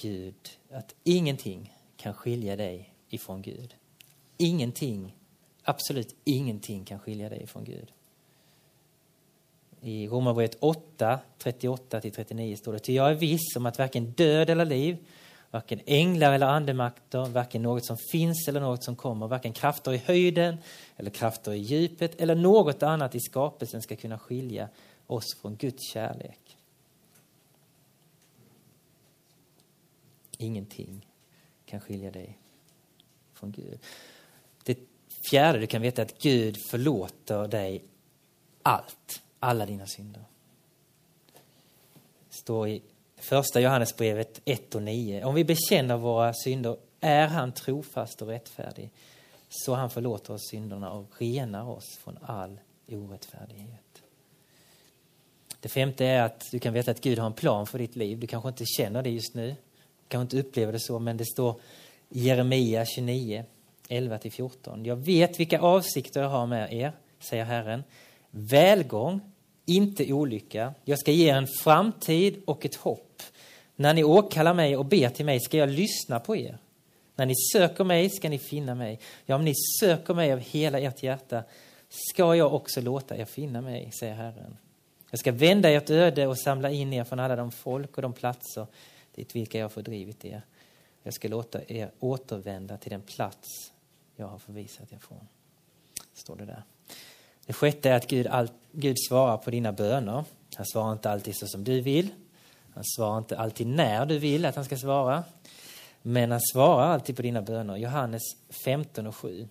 Gud, 0.00 0.58
att 0.70 0.94
ingenting 1.04 1.74
kan 1.96 2.14
skilja 2.14 2.56
dig 2.56 2.94
ifrån 3.08 3.42
Gud. 3.42 3.74
Ingenting 4.36 5.16
Absolut 5.62 6.14
ingenting 6.24 6.84
kan 6.84 6.98
skilja 6.98 7.28
dig 7.28 7.46
från 7.46 7.64
Gud. 7.64 7.92
I 9.80 10.08
Romarbrevet 10.08 10.56
8, 10.60 11.18
38-39 11.38 12.56
står 12.56 12.72
det, 12.72 12.78
ty 12.78 12.94
jag 12.94 13.10
är 13.10 13.14
viss 13.14 13.56
om 13.56 13.66
att 13.66 13.78
varken 13.78 14.10
död 14.10 14.50
eller 14.50 14.64
liv, 14.64 14.96
varken 15.50 15.80
änglar 15.86 16.32
eller 16.32 16.46
andemakter, 16.46 17.26
varken 17.26 17.62
något 17.62 17.84
som 17.84 17.96
finns 18.12 18.48
eller 18.48 18.60
något 18.60 18.84
som 18.84 18.96
kommer, 18.96 19.28
varken 19.28 19.52
krafter 19.52 19.92
i 19.92 19.96
höjden 19.96 20.56
eller 20.96 21.10
krafter 21.10 21.52
i 21.52 21.58
djupet 21.58 22.20
eller 22.20 22.34
något 22.34 22.82
annat 22.82 23.14
i 23.14 23.20
skapelsen 23.20 23.82
ska 23.82 23.96
kunna 23.96 24.18
skilja 24.18 24.68
oss 25.06 25.36
från 25.40 25.56
Guds 25.56 25.92
kärlek. 25.92 26.56
Ingenting 30.38 31.06
kan 31.64 31.80
skilja 31.80 32.10
dig 32.10 32.38
från 33.32 33.52
Gud. 33.52 33.78
Det 35.20 35.28
Fjärde 35.28 35.58
du 35.58 35.66
kan 35.66 35.82
veta 35.82 36.02
att 36.02 36.18
Gud 36.18 36.56
förlåter 36.70 37.48
dig 37.48 37.84
allt, 38.62 39.22
alla 39.40 39.66
dina 39.66 39.86
synder. 39.86 40.22
Det 42.28 42.36
står 42.36 42.68
i 42.68 42.82
första 43.16 43.60
Johannesbrevet 43.60 44.40
1 44.44 44.74
och 44.74 44.82
9. 44.82 45.24
Om 45.24 45.34
vi 45.34 45.44
bekänner 45.44 45.96
våra 45.96 46.34
synder 46.34 46.76
är 47.00 47.26
han 47.26 47.52
trofast 47.52 48.22
och 48.22 48.28
rättfärdig 48.28 48.90
så 49.48 49.74
han 49.74 49.90
förlåter 49.90 50.34
oss 50.34 50.48
synderna 50.50 50.90
och 50.90 51.12
renar 51.18 51.68
oss 51.68 51.98
från 51.98 52.18
all 52.22 52.60
orättfärdighet. 52.88 54.02
Det 55.60 55.68
femte 55.68 56.06
är 56.06 56.22
att 56.22 56.50
du 56.50 56.58
kan 56.58 56.74
veta 56.74 56.90
att 56.90 57.00
Gud 57.00 57.18
har 57.18 57.26
en 57.26 57.32
plan 57.32 57.66
för 57.66 57.78
ditt 57.78 57.96
liv. 57.96 58.18
Du 58.18 58.26
kanske 58.26 58.48
inte 58.48 58.64
känner 58.66 59.02
det 59.02 59.10
just 59.10 59.34
nu. 59.34 59.48
Du 59.48 59.56
kanske 60.08 60.22
inte 60.22 60.48
upplever 60.48 60.72
det 60.72 60.80
så, 60.80 60.98
men 60.98 61.16
det 61.16 61.24
står 61.24 61.60
i 62.08 62.20
Jeremia 62.20 62.86
29, 62.86 63.44
11-14. 63.90 64.86
Jag 64.86 64.96
vet 64.96 65.40
vilka 65.40 65.60
avsikter 65.60 66.22
jag 66.22 66.28
har 66.28 66.46
med 66.46 66.72
er, 66.72 66.92
säger 67.18 67.44
Herren. 67.44 67.82
Välgång, 68.30 69.20
inte 69.66 70.12
olycka. 70.12 70.74
Jag 70.84 70.98
ska 70.98 71.12
ge 71.12 71.30
er 71.30 71.34
en 71.34 71.46
framtid 71.46 72.42
och 72.46 72.64
ett 72.64 72.74
hopp. 72.74 73.22
När 73.76 73.94
ni 73.94 74.04
åkallar 74.04 74.54
mig 74.54 74.76
och 74.76 74.84
ber 74.84 75.08
till 75.08 75.24
mig 75.24 75.40
ska 75.40 75.56
jag 75.56 75.68
lyssna 75.68 76.20
på 76.20 76.36
er. 76.36 76.58
När 77.16 77.26
ni 77.26 77.34
söker 77.52 77.84
mig 77.84 78.10
ska 78.10 78.28
ni 78.28 78.38
finna 78.38 78.74
mig. 78.74 79.00
Ja, 79.26 79.34
om 79.34 79.44
ni 79.44 79.54
söker 79.80 80.14
mig 80.14 80.32
av 80.32 80.38
hela 80.38 80.80
ert 80.80 81.02
hjärta 81.02 81.44
ska 81.88 82.34
jag 82.34 82.54
också 82.54 82.80
låta 82.80 83.16
er 83.16 83.24
finna 83.24 83.60
mig, 83.60 83.90
säger 84.00 84.14
Herren. 84.14 84.56
Jag 85.10 85.20
ska 85.20 85.32
vända 85.32 85.70
ert 85.70 85.90
öde 85.90 86.26
och 86.26 86.38
samla 86.38 86.70
in 86.70 86.92
er 86.92 87.04
från 87.04 87.20
alla 87.20 87.36
de 87.36 87.52
folk 87.52 87.96
och 87.96 88.02
de 88.02 88.12
platser 88.12 88.66
dit 89.14 89.36
vilka 89.36 89.58
jag 89.58 89.72
fördrivit 89.72 90.24
er. 90.24 90.42
Jag 91.02 91.14
ska 91.14 91.28
låta 91.28 91.60
er 91.68 91.90
återvända 91.98 92.76
till 92.76 92.90
den 92.90 93.02
plats 93.02 93.72
jag 94.20 94.28
har 94.28 94.38
förvisat 94.38 94.92
er 94.92 94.98
från. 94.98 95.28
Står 96.12 96.36
det 96.36 96.44
där. 96.44 96.62
Det 97.46 97.52
sjätte 97.52 97.90
är 97.90 97.94
att 97.94 98.06
Gud, 98.06 98.26
all, 98.26 98.48
Gud 98.72 98.96
svarar 99.08 99.36
på 99.36 99.50
dina 99.50 99.72
böner. 99.72 100.24
Han 100.54 100.66
svarar 100.66 100.92
inte 100.92 101.10
alltid 101.10 101.36
så 101.36 101.46
som 101.46 101.64
du 101.64 101.80
vill. 101.80 102.08
Han 102.74 102.84
svarar 102.84 103.18
inte 103.18 103.38
alltid 103.38 103.66
när 103.66 104.06
du 104.06 104.18
vill 104.18 104.44
att 104.44 104.56
han 104.56 104.64
ska 104.64 104.76
svara. 104.76 105.24
Men 106.02 106.30
han 106.30 106.40
svarar 106.52 106.86
alltid 106.86 107.16
på 107.16 107.22
dina 107.22 107.42
böner. 107.42 107.76
Johannes 107.76 108.22
15 108.64 109.06
och 109.06 109.16
7. 109.16 109.48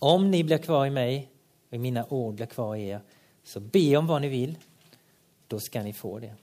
Om 0.00 0.30
ni 0.30 0.44
blir 0.44 0.58
kvar 0.58 0.86
i 0.86 0.90
mig 0.90 1.30
och 1.70 1.80
mina 1.80 2.06
ord 2.08 2.34
blir 2.34 2.46
kvar 2.46 2.76
i 2.76 2.88
er, 2.88 3.00
så 3.44 3.60
be 3.60 3.96
om 3.96 4.06
vad 4.06 4.22
ni 4.22 4.28
vill, 4.28 4.58
då 5.46 5.60
ska 5.60 5.82
ni 5.82 5.92
få 5.92 6.18
det. 6.18 6.34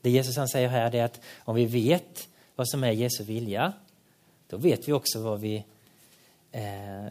Det 0.00 0.10
Jesus 0.10 0.36
han 0.36 0.48
säger 0.48 0.68
här 0.68 0.94
är 0.94 1.04
att 1.04 1.20
om 1.38 1.56
vi 1.56 1.66
vet 1.66 2.28
vad 2.56 2.68
som 2.68 2.84
är 2.84 2.92
Jesu 2.92 3.24
vilja, 3.24 3.72
då 4.50 4.56
vet 4.56 4.88
vi 4.88 4.92
också 4.92 5.22
vad 5.22 5.40
vi... 5.40 5.64
Eh, 6.52 7.06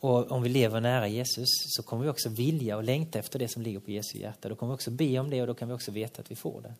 och 0.00 0.30
om 0.30 0.42
vi 0.42 0.48
lever 0.48 0.80
nära 0.80 1.08
Jesus 1.08 1.48
så 1.48 1.82
kommer 1.82 2.04
vi 2.04 2.10
också 2.10 2.28
vilja 2.28 2.76
och 2.76 2.84
längta 2.84 3.18
efter 3.18 3.38
det 3.38 3.48
som 3.48 3.62
ligger 3.62 3.80
på 3.80 3.90
Jesu 3.90 4.18
hjärta. 4.18 4.48
Då 4.48 4.56
kommer 4.56 4.72
vi 4.72 4.76
också 4.76 4.90
be 4.90 5.18
om 5.18 5.30
det 5.30 5.40
och 5.40 5.46
då 5.46 5.54
kan 5.54 5.68
vi 5.68 5.74
också 5.74 5.90
veta 5.90 6.22
att 6.22 6.30
vi 6.30 6.36
får 6.36 6.60
det. 6.60 6.74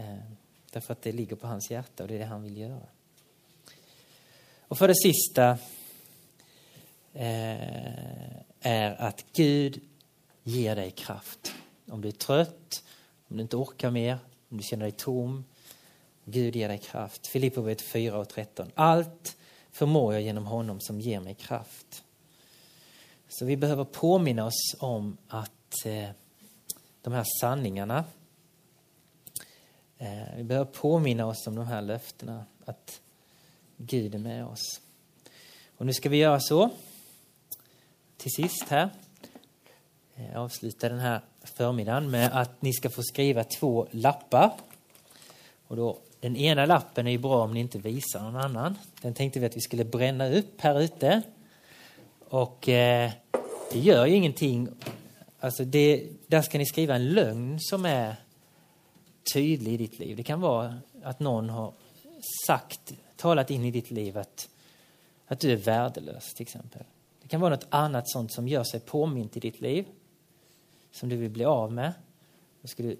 Eh, 0.00 0.18
därför 0.70 0.92
att 0.92 1.02
det 1.02 1.12
ligger 1.12 1.36
på 1.36 1.46
hans 1.46 1.70
hjärta 1.70 2.02
och 2.02 2.08
det 2.08 2.14
är 2.14 2.18
det 2.18 2.24
han 2.24 2.42
vill 2.42 2.56
göra. 2.56 2.86
Och 4.68 4.78
för 4.78 4.88
det 4.88 4.94
sista 4.94 5.58
eh, 7.12 8.36
är 8.60 9.00
att 9.00 9.24
Gud 9.32 9.80
ger 10.44 10.76
dig 10.76 10.90
kraft. 10.90 11.54
Om 11.88 12.00
du 12.00 12.08
är 12.08 12.12
trött, 12.12 12.84
om 13.28 13.36
du 13.36 13.42
inte 13.42 13.56
orkar 13.56 13.90
mer, 13.90 14.18
om 14.48 14.56
du 14.56 14.62
känner 14.62 14.84
dig 14.84 14.92
tom. 14.92 15.44
Gud 16.30 16.56
ger 16.56 16.68
dig 16.68 16.78
kraft. 16.78 17.26
Filipperbrevet 17.26 17.82
4 17.82 18.18
och 18.18 18.28
13. 18.28 18.70
Allt 18.74 19.36
förmår 19.70 20.12
jag 20.12 20.22
genom 20.22 20.46
honom 20.46 20.80
som 20.80 21.00
ger 21.00 21.20
mig 21.20 21.34
kraft. 21.34 22.04
Så 23.28 23.44
vi 23.44 23.56
behöver 23.56 23.84
påminna 23.84 24.46
oss 24.46 24.76
om 24.78 25.16
att 25.28 25.86
eh, 25.86 26.08
de 27.02 27.12
här 27.12 27.26
sanningarna 27.40 28.04
eh, 29.98 30.36
vi 30.36 30.44
behöver 30.44 30.70
påminna 30.70 31.26
oss 31.26 31.46
om 31.46 31.54
de 31.54 31.66
här 31.66 31.82
löftena, 31.82 32.44
att 32.64 33.00
Gud 33.76 34.14
är 34.14 34.18
med 34.18 34.46
oss. 34.46 34.80
Och 35.76 35.86
nu 35.86 35.92
ska 35.92 36.08
vi 36.08 36.16
göra 36.16 36.40
så, 36.40 36.70
till 38.16 38.30
sist 38.30 38.68
här, 38.68 38.90
eh, 40.14 40.40
avsluta 40.40 40.88
den 40.88 40.98
här 40.98 41.20
förmiddagen 41.42 42.10
med 42.10 42.30
att 42.32 42.62
ni 42.62 42.72
ska 42.72 42.90
få 42.90 43.02
skriva 43.02 43.44
två 43.44 43.88
lappar. 43.90 44.52
Och 45.66 45.76
då, 45.76 45.98
den 46.20 46.36
ena 46.36 46.66
lappen 46.66 47.06
är 47.06 47.10
ju 47.10 47.18
bra 47.18 47.44
om 47.44 47.54
ni 47.54 47.60
inte 47.60 47.78
visar 47.78 48.22
någon 48.22 48.36
annan. 48.36 48.78
Den 49.00 49.14
tänkte 49.14 49.40
vi 49.40 49.46
att 49.46 49.56
vi 49.56 49.60
skulle 49.60 49.84
bränna 49.84 50.28
upp 50.28 50.60
här 50.60 50.80
ute. 50.80 51.22
Och 52.28 52.68
eh, 52.68 53.10
det 53.72 53.78
gör 53.78 54.06
ju 54.06 54.14
ingenting. 54.14 54.68
Alltså 55.40 55.64
det, 55.64 56.06
där 56.26 56.42
ska 56.42 56.58
ni 56.58 56.66
skriva 56.66 56.94
en 56.94 57.08
lögn 57.08 57.60
som 57.60 57.84
är 57.84 58.16
tydlig 59.34 59.72
i 59.72 59.76
ditt 59.76 59.98
liv. 59.98 60.16
Det 60.16 60.22
kan 60.22 60.40
vara 60.40 60.78
att 61.02 61.20
någon 61.20 61.50
har 61.50 61.72
sagt, 62.46 62.92
talat 63.16 63.50
in 63.50 63.64
i 63.64 63.70
ditt 63.70 63.90
liv 63.90 64.18
att, 64.18 64.48
att 65.26 65.40
du 65.40 65.52
är 65.52 65.56
värdelös 65.56 66.34
till 66.34 66.42
exempel. 66.42 66.82
Det 67.22 67.28
kan 67.28 67.40
vara 67.40 67.50
något 67.54 67.66
annat 67.70 68.10
sånt 68.10 68.32
som 68.32 68.48
gör 68.48 68.64
sig 68.64 68.80
påmint 68.80 69.36
i 69.36 69.40
ditt 69.40 69.60
liv 69.60 69.86
som 70.92 71.08
du 71.08 71.16
vill 71.16 71.30
bli 71.30 71.44
av 71.44 71.72
med. 71.72 71.92
Då 72.62 72.68
ska 72.68 72.82
du 72.82 72.96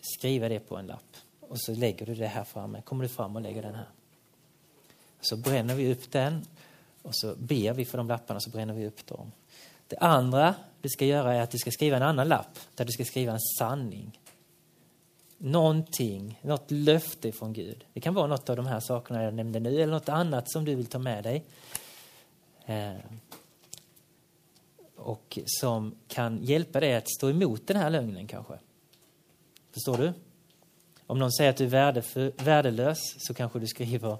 skriva 0.00 0.48
det 0.48 0.60
på 0.60 0.76
en 0.76 0.86
lapp 0.86 1.16
och 1.52 1.60
så 1.60 1.74
lägger 1.74 2.06
du 2.06 2.14
det 2.14 2.26
här 2.26 2.44
framme. 2.44 2.82
Kommer 2.82 3.02
du 3.02 3.08
fram 3.08 3.36
och 3.36 3.42
lägger 3.42 3.62
den 3.62 3.74
här. 3.74 3.88
Så 5.20 5.36
bränner 5.36 5.74
vi 5.74 5.92
upp 5.92 6.10
den 6.10 6.46
och 7.02 7.16
så 7.16 7.34
ber 7.34 7.72
vi 7.72 7.84
för 7.84 7.98
de 7.98 8.08
lapparna 8.08 8.40
så 8.40 8.50
bränner 8.50 8.74
vi 8.74 8.86
upp 8.86 9.06
dem. 9.06 9.32
Det 9.88 9.96
andra 9.96 10.54
du 10.80 10.88
ska 10.88 11.04
göra 11.04 11.34
är 11.34 11.40
att 11.40 11.50
du 11.50 11.58
ska 11.58 11.70
skriva 11.70 11.96
en 11.96 12.02
annan 12.02 12.28
lapp 12.28 12.58
där 12.74 12.84
du 12.84 12.92
ska 12.92 13.04
skriva 13.04 13.32
en 13.32 13.40
sanning. 13.58 14.20
Någonting, 15.38 16.40
något 16.42 16.70
löfte 16.70 17.32
från 17.32 17.52
Gud. 17.52 17.84
Det 17.92 18.00
kan 18.00 18.14
vara 18.14 18.26
något 18.26 18.50
av 18.50 18.56
de 18.56 18.66
här 18.66 18.80
sakerna 18.80 19.22
jag 19.22 19.34
nämnde 19.34 19.60
nu 19.60 19.82
eller 19.82 19.92
något 19.92 20.08
annat 20.08 20.50
som 20.50 20.64
du 20.64 20.74
vill 20.74 20.86
ta 20.86 20.98
med 20.98 21.24
dig. 21.24 21.44
Eh, 22.66 22.96
och 24.96 25.38
som 25.46 25.94
kan 26.08 26.44
hjälpa 26.44 26.80
dig 26.80 26.94
att 26.94 27.10
stå 27.10 27.30
emot 27.30 27.66
den 27.66 27.76
här 27.76 27.90
lögnen 27.90 28.26
kanske. 28.26 28.58
Förstår 29.72 29.96
du? 29.96 30.12
Om 31.12 31.18
någon 31.18 31.32
säger 31.32 31.50
att 31.50 31.56
du 31.56 31.64
är 31.64 32.44
värdelös 32.44 32.98
så 33.18 33.34
kanske 33.34 33.58
du 33.58 33.66
skriver 33.66 34.18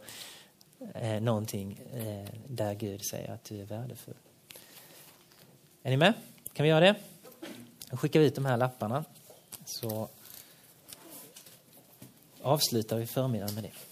eh, 0.94 1.20
någonting 1.20 1.80
eh, 1.92 2.28
där 2.46 2.74
Gud 2.74 3.00
säger 3.10 3.32
att 3.32 3.44
du 3.44 3.60
är 3.60 3.64
värdefull. 3.64 4.14
Är 5.82 5.90
ni 5.90 5.96
med? 5.96 6.14
Kan 6.52 6.64
vi 6.64 6.70
göra 6.70 6.80
det? 6.80 6.94
Då 7.90 7.96
skickar 7.96 8.20
vi 8.20 8.26
ut 8.26 8.34
de 8.34 8.44
här 8.44 8.56
lapparna 8.56 9.04
så 9.64 10.08
avslutar 12.42 12.96
vi 12.96 13.06
förmiddagen 13.06 13.54
med 13.54 13.64
det. 13.64 13.91